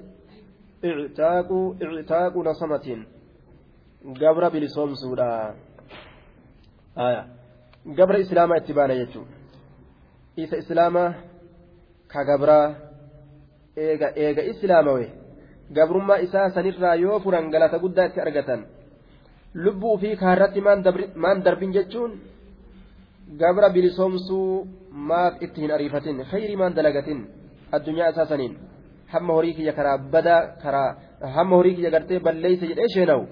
ictaaqu 0.91 1.59
ictaaqu 2.01 2.43
nasamatiin 2.49 3.07
gabra 4.21 4.51
bilisoomsuudha 4.51 5.29
gabra 7.99 8.19
islaamaa 8.25 8.57
itti 8.63 8.73
baana 8.79 8.95
jechuun 9.01 9.29
isa 10.37 10.57
islaamaa 10.57 11.15
ka 12.13 12.25
gabraa 12.31 12.67
eega 13.77 14.09
eega 14.25 14.43
islaamawe 14.53 15.07
gabrummaa 15.77 16.19
isaa 16.27 16.49
sanirraa 16.57 16.95
yoo 17.05 17.19
furan 17.25 17.51
galata 17.55 17.79
guddaa 17.85 18.07
itti 18.11 18.21
argatan 18.27 18.61
lubbuu 19.65 19.97
fi 20.03 20.17
kaarratti 20.23 20.61
maan 21.25 21.43
darbin 21.45 21.73
jechuun 21.77 22.13
gabra 23.41 23.69
bilisoomsuu 23.75 24.67
maaf 25.11 25.43
itti 25.47 25.61
hin 25.65 25.73
ariifatin 25.77 26.25
khayrii 26.31 26.57
maan 26.63 26.75
dalagatin 26.77 27.21
addunyaa 27.77 28.09
isaa 28.13 28.27
saniin. 28.27 28.55
Hamma 29.13 29.33
horii 29.37 29.55
kiyya 29.55 29.73
karaa 29.79 29.99
badaa 30.13 30.43
karaa 30.63 30.89
hamma 31.37 31.57
horii 31.57 31.75
kiyya 31.77 31.91
gartee 31.95 32.21
balleeyse 32.27 32.67
jedhee 32.71 32.89
sheenawu 32.95 33.25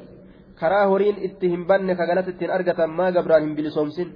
karaa 0.61 0.87
horiin 0.93 1.17
itti 1.29 1.47
hin 1.53 1.67
banne 1.67 1.95
ka 1.99 2.07
galata 2.11 2.31
ittiin 2.35 2.51
argatan 2.57 2.91
maa 2.99 3.11
gabraan 3.17 3.43
hin 3.47 3.57
bilisoomsin. 3.57 4.09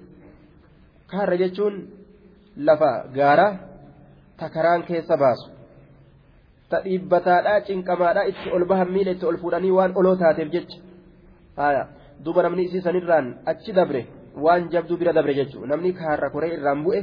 Kaarra 1.10 1.36
jechuun 1.42 1.74
lafa 2.56 2.90
gaara 3.16 3.48
ta 4.38 4.48
karaan 4.54 4.82
keessa 4.88 5.16
baasu 5.22 5.46
ta 6.70 6.80
dhiibbataadhaa 6.84 7.60
cinqamaadhaa 7.68 8.28
itti 8.32 8.48
ol 8.56 8.64
bahan 8.70 8.90
miila 8.96 9.10
itti 9.16 9.26
ol 9.30 9.38
fuudhanii 9.42 9.74
waan 9.78 9.92
oloo 10.00 10.16
taateef 10.22 10.48
jecha 10.54 10.78
haya 11.62 11.82
duuba 12.24 12.42
namni 12.46 12.62
isii 12.68 12.82
sanirraan 12.86 13.26
achi 13.52 13.72
dabre 13.78 14.02
waan 14.44 14.68
jabduu 14.72 14.96
bira 15.00 15.12
dabre 15.18 15.34
jechuudha 15.40 15.66
namni 15.72 15.92
kaarra 16.00 16.30
koree 16.34 16.52
irraan 16.56 16.80
bu'e 16.86 17.00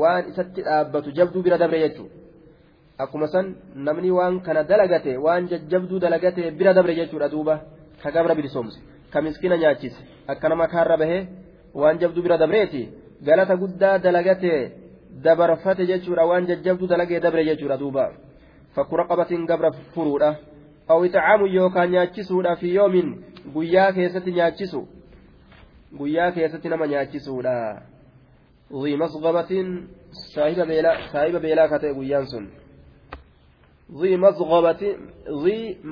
waan 0.00 0.22
isatti 0.30 0.60
dhaabbatu 0.68 1.16
jabduu 1.18 1.42
bira 1.46 1.58
dabre 1.62 1.78
jechuudha 1.84 2.14
akkuma 3.04 3.28
san 3.34 3.46
namni 3.86 4.10
waan 4.18 4.40
kana 4.46 4.62
dalagate 4.70 5.12
waan 5.24 5.48
jajjabduu 5.50 5.98
dalagate 6.04 6.42
bira 6.58 6.72
dabre 6.78 6.94
jechuudha 7.00 7.28
duuba 7.34 7.54
ka 8.02 8.10
gabra 8.14 8.34
bilisoomse 8.38 8.78
ka 9.12 9.22
miskina 9.22 9.56
nyaachise 9.62 10.00
akka 10.32 10.48
nama 10.48 10.66
kaarra 10.74 10.96
bahee 11.02 11.22
waan 11.80 11.98
jabduu 12.02 12.22
bira 12.26 12.38
dabreeti 12.42 12.82
galata 13.26 13.56
guddaa 13.62 13.98
dalagate 13.98 14.52
dabarfate 15.24 15.84
jechuudha 15.90 16.24
waan 16.30 16.46
jajjabduu 16.50 16.86
dalagee 16.92 17.20
dabre 17.20 17.44
jechuudha 17.48 17.76
duuba 17.82 18.04
fakku 18.76 18.96
raqabatiin 18.96 19.46
gabra 19.46 19.70
furuudha. 19.94 20.34
Hawwi 20.88 21.08
ta'aamu 21.10 21.46
yookaan 21.46 21.90
nyaachisuudha 21.90 22.56
fi 22.56 22.74
yoomiin 22.74 23.24
guyyaa 23.54 23.92
keessatti 23.92 24.32
nyaachisu. 24.32 24.80
Guyyaa 25.98 26.30
keessatti 26.32 26.68
nama 26.68 26.86
nyaachisuudha. 26.86 27.56
Dhii 28.82 28.96
masqabatiin 28.96 29.68
saahiba 30.32 30.66
beelaa 31.40 31.68
ka 31.68 31.78
ta'e 31.78 31.94
guyyaan 31.94 32.26
sun. 32.26 32.46
Dhii 34.00 34.16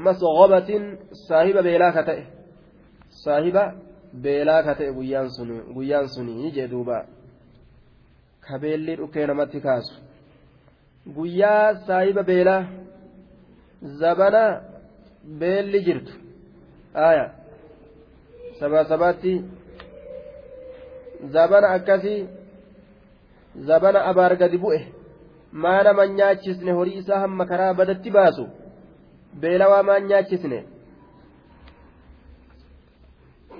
masqabatiin 0.04 0.84
saahiba 1.26 1.62
beelaa 1.62 1.92
ka 1.92 2.02
ta'e. 2.02 2.22
Saahiba 3.24 3.64
beelaa 4.22 4.62
ka 4.62 4.74
ta'e 4.74 4.92
guyyaan 4.92 6.08
suni 6.08 6.50
jedhuuba 6.56 7.04
kabeellii 8.46 8.96
dhukkee 8.96 9.26
namatti 9.26 9.60
kaasu. 9.60 9.94
Guyyaa 11.06 11.74
saahiba 11.86 12.22
beelaa 12.22 12.64
zabana 14.00 14.42
beelli 15.40 15.80
jirtu. 15.86 16.12
Aya 16.94 17.26
sabaa 18.60 18.84
sabaatti 18.84 19.32
zabana 21.34 21.68
akkasii 21.76 22.28
zabana 23.68 24.00
abaar 24.10 24.36
gadi 24.36 24.58
bu'e. 24.58 24.80
Maa 25.52 25.82
nama 25.82 26.06
nyaachisne 26.06 26.72
horii 26.72 26.98
isaa 27.02 27.20
hamma 27.24 27.44
karaa 27.46 27.74
badatti 27.74 28.10
baasu. 28.10 28.44
Beelawaa 29.40 29.82
maan 29.82 30.04
nyaachisne. 30.08 30.58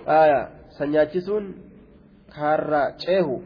Aya 0.07 0.41
san 0.79 0.91
nyaachisuun 0.91 1.45
kaarra 2.35 2.83
ceehu. 3.05 3.37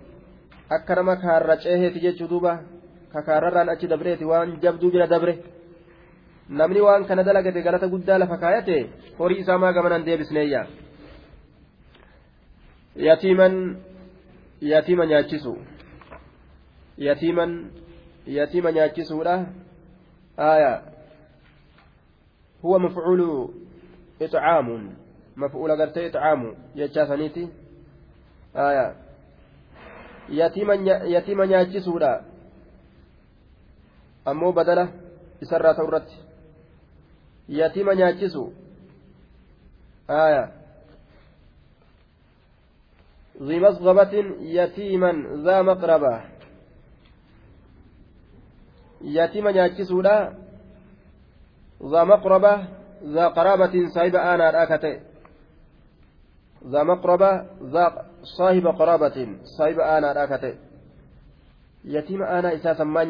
Akka 0.70 0.94
nama 0.94 1.16
kaarra 1.16 1.56
ceeheeti 1.62 2.00
jechuu 2.00 2.28
duuba 2.28 2.52
ka 3.12 3.22
kaarrarraan 3.22 3.68
achi 3.68 3.86
dabreeti 3.88 4.24
waan 4.24 4.60
jabduu 4.62 4.90
bira 4.90 5.06
dabre 5.06 5.34
namni 6.48 6.80
waan 6.80 7.04
kana 7.08 7.22
dalagate 7.24 7.62
galata 7.62 7.88
guddaa 7.88 8.18
lafa 8.18 8.36
kaayate 8.42 8.76
horii 9.18 9.40
isaa 9.44 9.58
maa 9.58 9.72
gamanan 9.72 10.04
deebisneeyya 10.04 10.66
yatiiman 12.96 13.76
yatiima 14.60 15.06
nyaachisu 15.06 15.56
yatiiman 16.98 17.70
yatiima 18.26 18.72
nyaachisuudha 18.72 19.46
aya 20.36 20.82
huwa 22.62 22.78
mafcuulu 22.78 23.54
ixcaamun 24.20 24.96
mafcuula 25.36 25.76
gartee 25.76 26.06
ixcaamu 26.06 26.56
jechaa 26.74 27.06
saniiti 27.06 27.48
aya 28.54 28.94
yatiima 31.08 31.46
nyaachisuudha 31.46 32.24
ammoo 34.30 34.52
badala 34.52 34.88
isarraa 35.40 35.74
ta'u 35.74 35.88
irratti. 35.88 36.16
Yatiima 37.48 37.94
nyaachisu. 37.94 38.52
Aya. 40.08 40.58
ذي 43.42 43.60
مصغبة 43.60 44.14
يتيما 44.40 45.12
ذا 45.44 45.62
مقربة 45.62 46.20
يتيما 49.00 49.50
نياتشسودا 49.52 50.34
ذا 51.82 52.04
مقربة 52.04 52.64
ذا 53.04 53.28
قرابة 53.28 53.88
صاحب 53.94 54.16
آنا 54.16 54.50
راكته 54.50 55.00
ذا 56.66 56.82
مقربة 56.82 57.46
ذا 57.62 58.06
صاحب 58.38 58.66
قرابة 58.66 59.28
صاحب 59.58 59.80
آنا 59.80 60.12
راكته 60.12 60.54
يتيم 61.84 62.22
آنا 62.22 62.54
إساسا 62.54 62.84
ما 62.84 63.02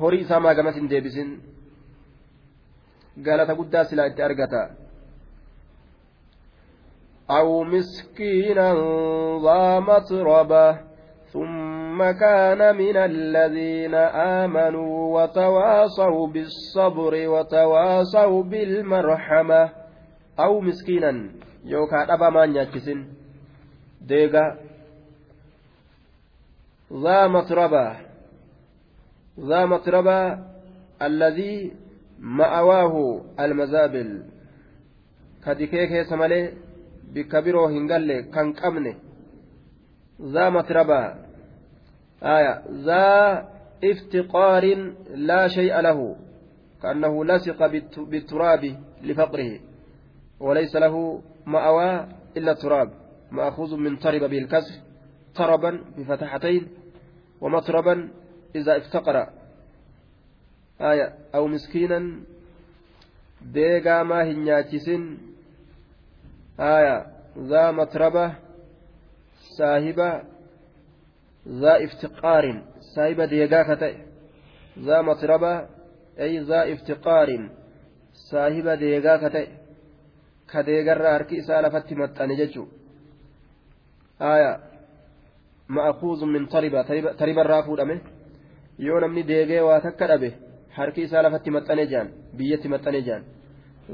horii 0.00 0.20
isaa 0.24 0.40
maa 0.40 0.54
gamas 0.54 0.76
hin 0.76 0.88
deebisin 0.90 1.32
galata 3.24 3.54
guddaa 3.54 3.85
silaa 3.85 4.06
itti 4.12 4.22
argata 4.28 4.62
أو 7.30 7.64
مسكينا 7.64 8.74
ذا 9.42 9.80
متربة 9.80 10.78
ثم 11.32 12.11
كان 12.11 12.76
من 12.76 12.96
الذين 12.96 13.94
آمنوا 14.44 15.22
وتواصوا 15.22 16.26
بالصبر 16.26 17.28
وتواصوا 17.28 18.42
بالمرحمة 18.42 19.70
أو 20.40 20.61
مسكينا 20.61 21.30
يوكا 21.64 22.14
أبا 22.14 22.28
ما 22.30 22.46
نياتشسن 22.46 23.06
ديغا 24.00 24.56
ذا 26.93 27.28
متربة 27.28 27.95
ذا 29.39 29.65
متربة 29.65 30.39
الذي 31.02 31.73
keessa 35.88 36.17
malee 36.17 36.54
bikka 37.13 37.41
biroo 37.41 37.67
hin 37.69 37.88
galle 37.88 38.32
kan 38.32 38.54
qabne 38.54 38.95
ذا 40.21 40.50
متربة 40.50 41.13
آية. 42.23 42.63
ذا 42.86 43.06
افتقار 43.84 44.93
لا 45.13 45.47
شيء 45.47 45.82
له 45.82 46.15
كأنه 46.82 47.26
لصق 47.26 47.65
بالتراب 47.97 48.76
لفقره 49.04 49.60
وليس 50.39 50.76
له 50.76 51.21
مأوى 51.45 52.08
إلا 52.38 52.52
التراب 52.52 52.89
مأخوذ 53.32 53.76
من 53.78 54.00
ترب 54.00 54.23
بالكسر 54.30 54.87
تربا 55.38 55.71
بفتحتين 55.97 56.67
ومطربا 57.41 58.10
إذا 58.56 58.78
افتقر. 58.78 59.30
آية. 60.82 61.15
أو 61.36 61.47
مسكينا 61.47 62.19
ديغا 63.41 64.04
ما 64.04 64.23
هنياتشسن 64.23 65.17
آية. 66.60 67.08
ذا 67.38 67.71
متربة 67.71 68.34
صاحبة 69.58 70.21
ذا 71.47 71.73
افتقار. 71.86 72.63
صاحبة 72.95 73.26
ديغا 73.26 73.76
كتئ 73.76 73.95
ذا 74.80 75.02
متربة 75.02 75.67
أي 76.19 76.39
ذا 76.39 76.73
افتقار. 76.73 77.50
صاحبة 78.13 78.76
ديغا 78.76 79.30
كتئ 79.30 79.50
كديغر 80.52 81.15
أركي 81.15 81.41
سالفت 81.41 81.93
متأني 81.93 82.36
ججو 82.36 82.67
آية. 84.21 84.76
ma'akuuzu 85.75 86.25
min 86.25 86.47
tariba 86.47 86.84
tariba 87.19 87.41
irraa 87.43 87.63
fuudhame. 87.63 87.95
Yoo 88.80 88.99
namni 88.99 89.23
deegee 89.23 89.62
waa 89.67 89.80
takka 89.82 90.08
dhabe 90.08 90.30
harki 90.77 91.01
isaa 91.08 91.21
lafatti 91.25 91.49
maxxane 91.56 91.86
jaan 91.91 92.08
biyyatti 92.38 92.67
maxxane 92.73 93.01
jaan. 93.08 93.23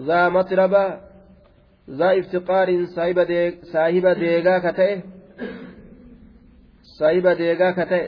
Zaa 0.07 0.29
matraba 0.29 0.83
zaa 1.99 2.13
iftiqaariin 2.19 2.87
saahiba 3.73 4.15
deegaa 4.21 4.59
ka 4.65 4.71
ta'e 4.79 4.95
saahiba 6.97 7.35
deegaa 7.41 7.73
ka 7.77 7.85
ta'e 7.91 8.05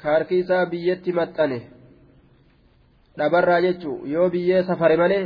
ka 0.00 0.06
harki 0.14 0.38
isaa 0.42 0.66
biyyatti 0.66 1.12
maxxane. 1.18 1.58
Dhabarraa 3.18 3.60
jechuu 3.66 3.96
yoo 4.14 4.28
biyyee 4.30 4.62
safare 4.68 4.96
malee 5.02 5.24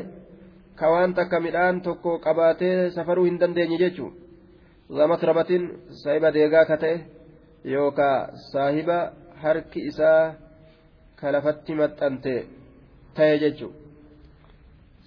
ka 0.78 0.90
waan 0.92 1.14
takka 1.14 1.40
midhaan 1.40 1.80
tokko 1.86 2.18
qabaatee 2.24 2.90
safaruu 2.96 3.24
hin 3.28 3.38
dandeenye 3.40 3.78
jechuu 3.84 4.10
zaa 4.96 5.06
matrabatiin 5.12 5.64
saahiba 6.02 6.34
deegaa 6.38 6.64
ka 6.72 6.76
ta'e. 6.82 7.17
Yookaa 7.74 8.18
saahiba 8.52 8.98
harki 9.42 9.80
isaa 9.90 10.22
ka 11.20 11.32
lafatti 11.34 11.72
maxxante 11.80 12.34
ta'e 13.16 13.36
jechuu 13.42 13.72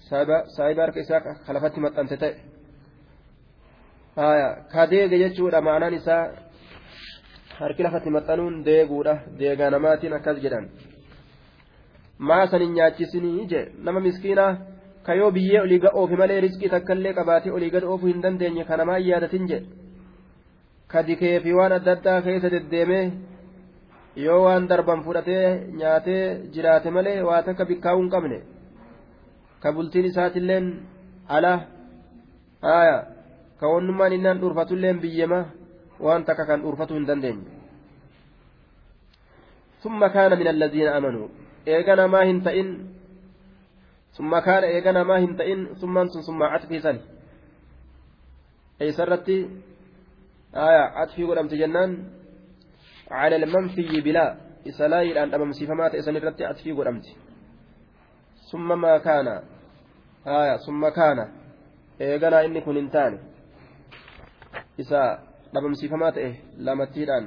saahiba 0.10 0.82
harka 0.86 1.00
isaa 1.06 1.21
ka 1.45 1.52
lafatti 1.56 1.80
maxxante 1.86 2.15
ta'e 2.24 2.34
ka 4.74 4.82
deege 4.91 5.17
jechuudha 5.24 5.62
ma'anaan 5.67 5.93
isaa 6.00 6.24
harki 7.60 7.84
lafatti 7.84 8.10
maxxanuun 8.15 8.56
deeguudha 8.67 9.13
deegaa 9.39 9.69
namaatiin 9.76 10.13
akkas 10.17 10.38
jedhan 10.43 10.65
maa 12.30 12.43
sanin 12.52 12.74
nyaachisinii 12.78 13.47
je 13.52 13.62
nama 13.86 14.00
miskiinaa 14.08 14.52
ka 15.06 15.13
yoo 15.19 15.32
biyyee 15.38 15.62
olii 15.65 15.80
gad 15.84 15.93
oofe 16.00 16.15
malee 16.21 16.41
riskii 16.45 16.69
takkaillee 16.74 17.13
qabaatee 17.19 17.56
olii 17.58 17.71
gad 17.76 17.84
oofuu 17.91 18.12
hin 18.12 18.21
dandeenye 18.26 18.63
ka 18.69 18.78
namaa 18.82 19.00
yaadatin 19.10 19.47
je 19.52 19.60
ka 20.92 21.03
dikee 21.09 21.40
fi 21.44 21.51
waan 21.59 21.72
adda 21.79 21.92
addaa 21.96 22.22
keessa 22.27 22.51
deddeemee 22.55 23.05
yoo 24.25 24.40
waan 24.44 24.68
darban 24.70 25.05
fudhatee 25.07 25.46
nyaatee 25.81 26.25
jiraate 26.55 26.90
malee 26.96 27.18
waa 27.29 27.40
takka 27.46 27.64
bikkaa'uu 27.70 28.03
hin 28.03 28.12
qabne 28.14 28.38
ka 29.62 29.72
bultiin 29.77 30.09
isaatilleen 30.11 30.66
ala 31.37 31.53
haaya 32.66 32.96
ka 33.61 33.66
wannummaan 33.72 34.16
innaan 34.16 34.40
dhuunfatulleen 34.40 35.03
biyyema 35.05 35.40
waan 36.07 36.25
takka 36.29 36.44
kan 36.51 36.62
dhuunfatu 36.64 36.94
hin 36.99 37.07
dandeenye 37.12 37.57
ثم 39.87 40.07
كان 40.07 40.33
من 40.38 40.49
الذين 40.49 40.88
آمنوا 40.99 41.29
إيغانا 41.68 42.07
ما 42.07 42.20
هنتئن 42.31 42.68
ثم 44.18 44.33
كان 44.38 44.62
إيغانا 44.64 45.03
ما 45.03 45.16
هنتئن 45.25 45.61
ثم 45.81 45.99
أنتم 45.99 46.20
ثم 46.20 46.42
عطفي 46.42 46.79
سن 46.81 46.99
أي 48.83 48.92
سرتي 48.92 49.38
آية 50.56 50.82
عطفي 50.82 51.24
قدمت 51.24 51.54
جنان 51.54 52.10
على 53.12 53.36
المنفي 53.36 54.02
بلا. 54.02 54.38
إسلاي 54.68 55.24
أن 55.24 55.34
أممسي 55.34 55.68
فما 55.68 55.90
تأسن 55.90 56.16
الرتي 56.16 56.46
عطفي 56.46 56.72
قدمت 56.72 57.06
ثم 58.52 58.82
ما 58.82 58.98
كان. 58.98 59.28
آية 60.28 60.58
ثم 60.58 60.90
كان. 60.90 61.32
إيغانا 62.02 62.46
إني 62.46 62.62
كن 62.62 62.78
انتاني. 62.78 63.20
إسا 64.80 65.32
dhabamsiifamaa 65.54 66.12
ta'e 66.12 66.32
lamattiidhaan 66.58 67.26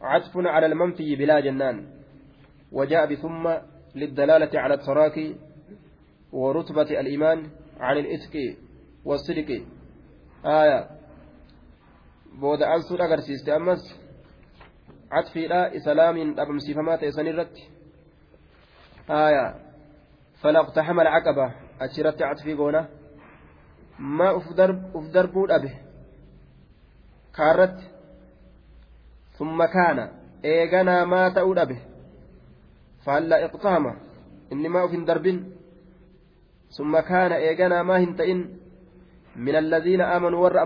عطف 0.00 0.36
على 0.36 0.66
المنفي 0.66 1.16
بلا 1.16 1.40
جنان. 1.40 1.86
وجاء 2.72 3.12
بثم 3.12 3.54
للدلالة 3.94 4.60
على 4.60 4.74
التراكي 4.74 5.36
ورتبة 6.32 7.00
الإيمان 7.00 7.50
عن 7.80 7.96
الإتق 7.96 8.56
والصدق. 9.04 9.62
آية 10.44 10.95
أغرسيست 13.00 13.48
أمس 13.48 14.00
عطفي 15.12 15.46
لا 15.46 15.76
إسلام 15.76 16.40
أبم 16.40 16.58
سيفمات 16.58 17.04
إسانيرت 17.04 17.56
آية 19.10 19.54
فلا 20.42 20.60
اقتحم 20.60 21.00
العقبة 21.00 21.54
أشرت 21.80 22.22
عطفي 22.22 22.54
قونا 22.54 22.88
ما 23.98 24.36
أفدر 24.36 24.70
أفدر 24.94 25.30
أبه 25.56 25.86
kaarratti 27.36 27.84
summa 29.38 29.68
kaana 29.68 30.08
eeganaa 30.52 31.06
maa 31.12 31.30
ta'uu 31.38 31.54
dhabe 31.58 31.76
faallaa 33.04 33.40
iqtaama 33.46 33.92
inni 34.56 34.68
maa 34.76 34.84
uf 34.86 34.94
hin 34.96 35.04
darbin 35.10 35.40
summa 36.78 37.02
kaana 37.10 37.40
eeganaa 37.48 37.82
maa 37.90 37.98
hin 38.04 38.14
ta'in 38.20 38.40
min 39.48 39.58
alladhiina 39.62 40.08
aamanuu 40.14 40.42
warra 40.46 40.64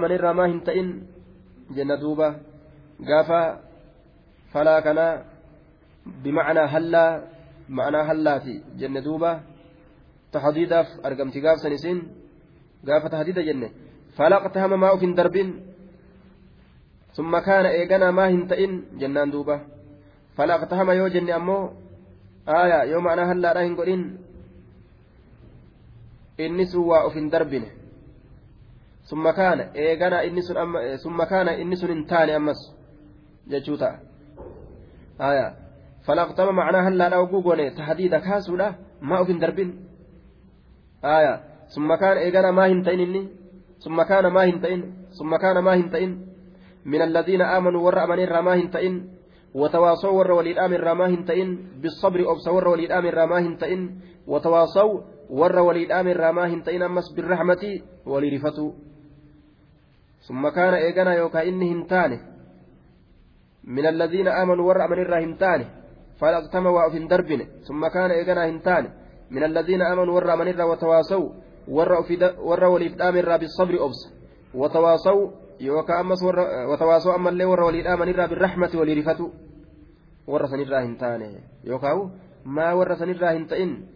jenna 1.77 1.97
duuba 1.97 2.35
gaafa 3.09 3.41
falaa 4.53 4.83
kanaa 4.83 5.23
bimacnaa 6.23 6.67
hallaa 6.67 7.21
ma'anaa 7.69 8.05
hallaati 8.11 8.63
jenne 8.81 9.01
duuba 9.05 9.41
tahdiidaaf 10.33 10.89
argamti 11.03 11.41
gaafsan 11.41 11.73
isin 11.73 11.99
gaafa 12.85 13.11
tahdiida 13.11 13.43
jenne 13.43 13.73
falaa 14.17 14.41
iqtaama 14.47 14.77
maa 14.77 14.95
uf 14.95 15.01
hin 15.01 15.17
darbin 15.17 15.51
ثم 17.11 17.39
كان 17.39 17.67
إيغانا 17.67 18.11
ما 18.11 18.31
هنتئن 18.31 18.85
جنان 19.03 19.31
دوبا 19.31 19.67
فلا 20.39 20.55
اقتهم 20.55 20.91
يو 20.91 21.09
جني 21.09 21.37
أمو 21.37 21.71
آية 22.49 22.83
يوم 22.95 23.09
أنا 23.09 23.33
هلا 29.11 29.27
راهن 29.27 29.61
قولين 29.77 30.25
إني 30.25 30.41
سوى 30.41 30.63
أفن 30.63 30.63
دربنه 30.63 30.97
ثم 30.97 30.97
كان 30.97 30.97
إيغانا 30.97 30.97
إني 30.97 30.97
سن 30.97 30.97
أم 30.97 30.97
ثم 31.05 31.23
كان 31.25 31.49
إني 31.49 31.77
سن 31.77 31.91
انتاني 31.91 32.37
أمس. 32.37 32.61
جتشوتا. 33.49 34.01
آية. 35.21 35.55
فلا 36.07 36.23
اقتهم 36.23 36.55
معناها 36.57 36.89
هلا 36.89 37.09
راهن 37.09 37.43
قولين 37.43 37.75
تحديد 37.75 38.17
كاسولا 38.17 38.75
ما 39.03 39.23
أفن 39.23 39.39
دربن 39.39 39.75
آية. 41.05 41.41
ثم 41.75 41.95
كان 41.95 42.17
إيغانا 42.17 42.51
ما 42.51 42.67
هنتئن 42.67 43.01
إني. 43.01 43.41
ثم 43.85 44.03
كان 44.03 44.27
ما 44.27 44.45
هنتئن 44.45 44.93
ثم 45.19 45.37
كان 45.37 45.59
ما 45.59 45.75
هنتئن 45.75 46.27
من 46.85 47.03
الذين 47.03 47.43
آمنوا 47.43 47.81
ور 47.81 48.05
أمن 48.05 48.25
رماهن 48.25 48.71
تئن 48.71 49.09
وتواصوا 49.55 50.11
ور 50.11 50.33
وليد 50.33 50.59
آمن 50.59 50.77
رماهن 50.77 51.25
تئن 51.25 51.59
بالصبر 51.81 52.33
أبس 52.33 52.49
ور 52.49 52.69
وليد 52.69 52.91
آمن 52.91 53.09
رماهن 53.09 53.59
تئن 53.59 53.91
وتواصوا 54.27 55.01
ور 55.31 55.59
وليد 55.59 55.93
آمن 55.93 56.13
رماهن 56.13 56.63
تئن 56.63 56.83
أمس 56.83 57.13
بالرحمة. 57.17 57.81
ولرفتوا 60.21 60.29
ثم 60.29 60.49
كان 60.49 60.75
إيقنا 60.75 61.15
يوكا 61.15 61.43
إنهن 61.43 61.87
تانه 61.87 62.21
من 63.65 63.87
الذين 63.87 64.29
آمنوا 64.29 64.69
ور 64.69 64.85
أمن 64.85 64.99
الراهن 64.99 65.39
تانه 65.39 65.71
فلاقتم 66.21 66.67
وأفن 66.67 67.09
دربن 67.09 67.47
ثم 67.69 67.89
كان 67.89 68.11
إيقنا 68.11 68.49
هنتانه 68.49 68.91
من 69.31 69.45
الذين 69.45 69.83
آمنوا 69.83 70.15
ور 70.15 70.35
أمن 70.35 70.61
وتواصوا 70.61 71.31
ور 71.69 72.65
وليد 72.65 73.01
آمن 73.01 73.37
بالصبر 73.37 73.85
أبس 73.85 74.13
وتواصوا 74.55 75.31
yookaan 75.61 76.01
ammas 76.01 76.23
watawaasoo 76.69 77.13
ammallee 77.13 77.45
warra 77.45 77.65
walii 77.65 77.83
dhaamanirraa 77.83 78.29
birrahmati 78.29 78.77
walii 78.77 78.95
rifatu 78.95 79.35
warra 80.27 80.49
sanirraa 80.49 80.81
hin 80.81 80.97
taane 80.97 81.43
yookaan 81.65 82.11
maa 82.45 82.75
warra 82.75 82.97
sanirraa 82.97 83.33
hin 83.33 83.47
ta'in 83.47 83.89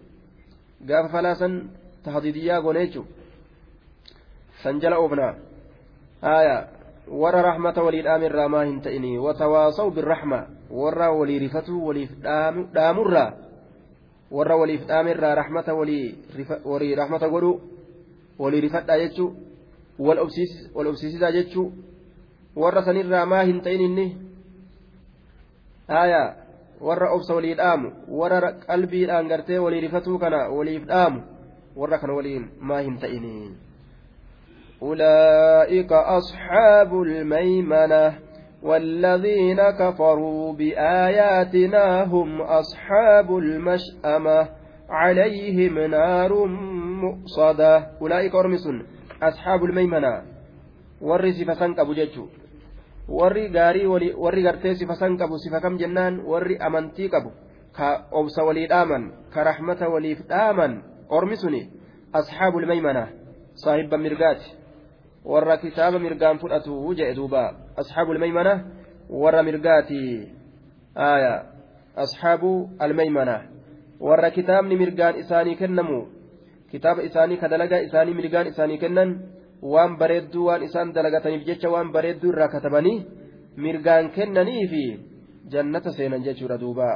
gaafa 0.87 1.09
falaasan 1.09 1.71
tahdiidiyyaa 2.03 2.61
goone 2.61 2.87
jechuun 2.87 3.09
san 4.63 4.81
jala 4.81 4.99
oofnaa 4.99 5.35
haaya 6.25 6.57
warra 7.23 7.43
rahmata 7.49 7.85
walii 7.87 8.03
dhaamirraa 8.09 8.49
maa 8.49 8.65
hin 8.65 8.81
ta'ini 8.81 9.15
watawaasaw 9.29 9.89
birrahma 9.91 10.41
warra 10.83 11.13
walii 11.13 11.39
rifatu 11.47 11.81
waliif 11.87 12.11
dhaamurraa 12.75 13.31
warra 14.31 14.57
waliif 14.57 14.87
dhaamirraa 14.93 15.35
rahmata 15.35 15.75
walii 15.75 16.95
rahmata 17.03 17.29
godhu 17.29 17.61
walii 18.39 18.61
rifadhaa 18.69 18.99
jechuun. 18.99 19.55
wal 19.99 20.19
obsiisisaa 20.19 21.33
jechuu 21.33 21.73
warra 22.57 22.83
sanirraa 22.83 23.27
maa 23.27 23.43
hin 23.43 23.61
ta'in 23.61 23.81
inni 23.81 24.07
aayaa 25.89 26.35
warra 26.81 27.11
obsa 27.11 27.35
walii 27.35 27.55
dhaamu 27.55 27.93
warra 28.09 28.53
qalbiidhaan 28.53 29.29
gartee 29.29 29.59
walii 29.59 29.81
rifatuu 29.87 30.19
kana 30.19 30.49
waliif 30.49 30.87
dhaamu 30.87 31.23
warra 31.77 31.99
kana 31.99 32.15
waliin 32.15 32.51
maa 32.61 32.81
hin 32.81 32.99
ta'ini 32.99 33.57
أولئك 34.85 35.93
أصحاب 35.93 37.03
الميمنة 37.03 38.15
والذين 38.63 39.61
كفروا 39.71 40.53
بآياتنا 40.53 42.05
هم 42.05 42.41
أصحاب 42.43 43.37
المشأمة 43.37 44.49
عليهم 44.91 45.79
نار 45.79 46.33
مؤصدة 47.05 47.87
أولئك 48.03 48.33
san 51.59 51.75
qabu 51.75 51.95
jechuun 51.95 52.29
warri 53.09 53.49
gaarii 53.53 53.87
warri 54.17 54.43
gartee 54.43 54.75
sifa 54.75 54.97
san 54.97 55.17
qabu 55.17 55.39
sifa 55.39 55.61
kam 55.61 55.77
jennaan 55.79 56.21
warri 56.25 56.57
amantii 56.57 57.09
qabu 57.13 57.33
ka 57.77 58.09
obsa 58.13 58.45
walii 58.45 58.67
dhaaman 58.69 59.13
ka 59.35 59.45
rahmata 59.45 59.89
waliif 59.89 60.25
dhaaman 60.29 60.73
ormi 61.09 61.37
suni 61.37 61.63
asxaabul 62.13 62.67
maymanaa 62.67 63.13
saahibba 63.55 63.99
mirgaati 63.99 64.64
warra 65.33 65.57
kitaaba 65.65 65.99
mirgaan 65.99 66.39
fudhatu 66.43 66.95
jedhe 66.99 67.15
duuba 67.19 67.43
asxaabul 67.83 68.19
maymanaa 68.25 68.59
warra 69.23 69.43
mirgaati 69.49 70.01
aayaa 71.09 71.39
asxaabu 72.05 72.51
almaymanaa 72.87 73.43
warra 74.09 74.31
kitaabni 74.37 74.77
mirgaan 74.83 75.19
isaanii 75.23 75.57
kennamu 75.63 75.99
kitaaba 76.71 77.07
isaanii 77.09 77.41
ka 77.43 77.49
dalagaa 77.49 77.83
isaanii 77.89 78.19
milgaan 78.21 78.53
isaanii 78.53 78.79
kennan 78.85 79.11
waan 79.75 79.97
bareedduu 80.01 80.47
waan 80.49 80.63
isaan 80.69 80.95
dalagataniif 80.97 81.45
jecha 81.49 81.73
waan 81.75 81.93
bareedduu 81.97 82.33
irraa 82.35 82.49
katabanii 82.55 82.97
mirgaan 83.67 84.11
kennanii 84.17 84.65
fi 84.73 84.85
jannata 85.57 85.97
seenan 85.99 86.25
jechuudha 86.29 86.63
duuba 86.65 86.91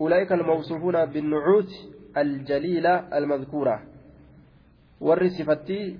أولئك 0.00 0.32
الموصوفون 0.32 1.04
بالنعوت 1.04 1.70
الجليلة 2.16 3.18
المذكورة 3.18 3.95
warri 5.00 5.30
sifattii 5.30 5.98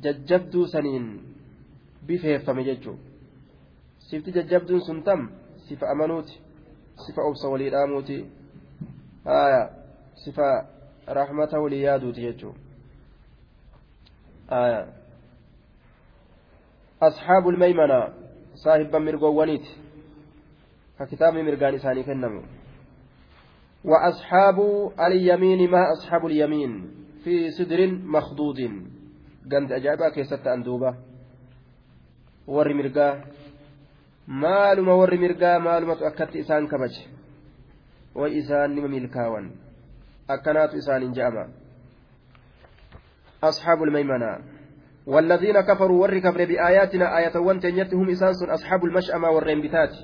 jajjabduu 0.00 0.66
saniin 0.66 1.06
bifeeffame 2.06 2.64
jechuun 2.64 2.98
sifti 3.98 4.32
jajjabduun 4.32 4.80
sun 4.80 5.02
tam 5.02 5.30
sifa 5.68 5.88
amanuuti 5.90 6.40
sifa 7.06 7.22
obsa 7.22 7.48
walii 7.48 7.70
dhaamuuti 7.70 8.26
haya 9.24 9.70
sifa 10.24 10.66
rahmata 11.06 11.60
walii 11.60 11.82
yaaduuti 11.82 12.20
jechuun 12.20 12.54
haya 14.48 14.86
asxaabul 17.00 17.56
maymana 17.56 18.12
saahibban 18.54 19.02
mirgoowwaniiti 19.02 19.70
ka 20.98 21.06
kitaabni 21.06 21.42
mirgaan 21.42 21.74
isaanii 21.74 22.04
kennamu 22.04 22.42
وأصحاب 23.84 24.58
اليمين 25.00 25.70
ما 25.70 25.92
أصحاب 25.92 26.26
اليمين 26.26 26.72
في 27.24 27.50
سدر 27.50 27.86
مخضود 27.86 28.58
قند 29.52 29.72
أجابة 29.72 30.08
كيست 30.08 30.46
أندوبة. 30.46 30.94
ور 32.46 32.74
مرقا 32.74 33.20
warri 34.30 35.18
mirgaa 35.18 35.58
maalumatu 35.58 36.06
akkatti 36.06 36.38
isaan 36.38 36.68
kabaje 36.68 37.02
way 38.14 38.38
isaan 38.38 38.74
nima 38.74 38.88
milkaawan 38.88 39.50
akkanaatu 40.28 40.76
isaanin 40.76 41.14
je'ama 41.14 41.44
أصحاب 43.40 43.82
الميمنة. 43.82 44.38
والذين 45.06 45.60
كفروا 45.60 46.02
ور 46.02 46.18
كفر 46.18 46.44
بآياتنا 46.44 47.18
آية 47.18 47.36
وانتنيت 47.38 47.94
هم 47.94 48.10
إسانس 48.10 48.42
أصحاب 48.42 48.84
المشأمة 48.84 49.28
والرين 49.30 49.60
بتات. 49.62 49.94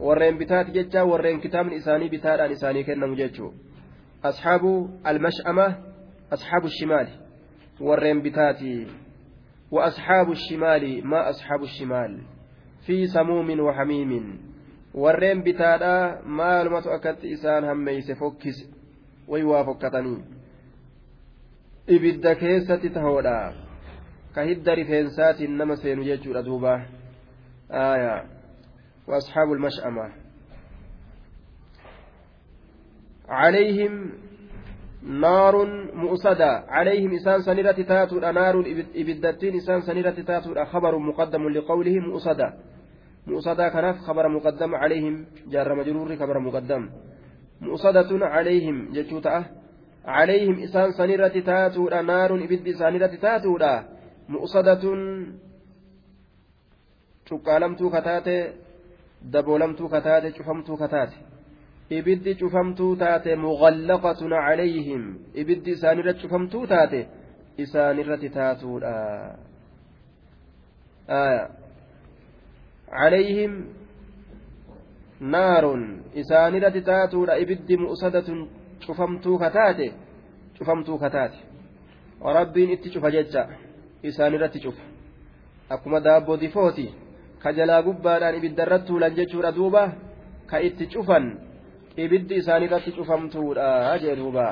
والرين 0.00 0.38
بتات 0.38 0.70
ججا 0.70 1.02
والرين 1.02 1.40
كتاب 1.40 1.72
إساني 1.72 2.08
بتات 2.08 2.40
عن 2.40 2.50
إساني 2.50 2.84
كنا 2.84 3.06
مججو 3.06 3.52
أصحاب 6.32 6.64
الشمال 6.64 7.08
والرين 7.80 8.22
بتات 8.22 8.60
وأصحاب 9.70 10.30
الشمال 10.30 11.06
ما 11.06 11.30
أصحاب 11.30 11.62
الشمال 11.62 12.22
في 12.86 13.06
سموم 13.06 13.60
وحميم 13.60 14.38
maalumatu 16.24 16.88
akkatti 16.90 17.30
isaan 17.30 17.64
hammeeyse 17.64 18.14
fokkise 18.14 18.64
way 19.28 19.42
waa 19.44 19.64
fokkatanii 19.64 20.24
ibidda 21.86 22.34
keessatti 22.34 22.90
tahoodha 22.90 23.52
ka 24.34 24.42
hidda 24.42 24.74
rifeensaatiin 24.74 25.58
nama 25.58 25.76
seenu 25.76 26.04
jechuudha 26.04 26.42
duuba 26.42 26.80
aya 27.68 28.24
واصحاب 29.08 29.52
المشأمة 29.52 30.12
عليهم 33.28 34.12
نار 35.06 35.66
مؤصدة 35.94 36.64
عليهم 36.68 37.14
إسان 37.14 37.42
سنيرة 37.42 37.72
تاتو 37.72 38.18
نار 38.18 38.54
إبدتين 38.96 39.56
إسان 39.56 39.80
سنيرة 39.80 40.10
تاتو 40.10 40.64
خبر 40.64 40.98
مقدم 40.98 41.48
لقوله 41.48 41.98
مؤصدة 42.00 42.54
مؤصدة 43.26 43.68
كناف 43.68 43.96
خبر 43.98 44.28
مقدم 44.28 44.74
عليهم 44.74 45.26
جار 45.48 45.74
مجرور 45.74 46.16
خبر 46.16 46.38
مقدم 46.38 46.90
مؤصدة 47.60 48.26
عليهم 48.26 48.92
جتوتا 48.92 49.44
عليهم 50.04 50.62
إسان 50.62 50.92
سنيرة 50.92 51.36
تاتو 51.50 51.88
نار 51.88 52.34
إبد 52.34 52.70
سنيرة 52.70 53.14
تاتو 53.22 53.58
مؤصدة 54.28 54.84
cuqqaalamtuu 57.28 57.90
kataate 57.90 58.34
daboolamtuu 59.32 59.88
kataate 59.88 60.28
cufamtuu 60.36 60.76
kataate. 60.82 61.16
Ibiddi 61.90 62.34
cufamtuu 62.34 62.96
taate 62.96 63.36
mughallaqatun 63.36 64.30
calayhim. 64.30 65.18
Ibiddi 65.34 65.70
isaanirra 65.70 66.14
cufamtuu 66.14 66.66
taate 66.66 67.06
isaanirratti 67.58 68.30
taatuudha. 68.30 68.92
Calayhim 72.90 73.52
naarun 75.20 76.04
isaanirratti 76.14 76.82
taatuudha 76.82 77.38
ibiddi 77.38 77.76
mu'sadatun 77.76 78.48
cufamtuu 78.86 79.38
kataate 79.38 79.92
cufamtuu 80.58 80.98
kataate 80.98 81.38
rabbiin 82.20 82.70
itti 82.70 82.90
cufa 82.90 83.10
jecha 83.10 83.48
isaanirratti 84.02 84.60
cufa. 84.60 84.82
Akkuma 85.70 86.00
daabboo 86.00 86.36
difooti 86.36 86.94
ka 87.42 87.52
jalaa 87.52 87.82
gubbaadhaan 87.82 88.36
ibiddarratti 88.36 88.86
tuulan 88.86 89.14
jechuudha 89.14 89.52
duuba 89.52 89.92
ka 90.46 90.60
itti 90.60 90.86
cufan 90.86 91.45
ibiddi 91.96 92.34
isaanirratti 92.40 92.92
cufamtuudha 92.92 93.98
jee 94.02 94.16
duuba 94.16 94.46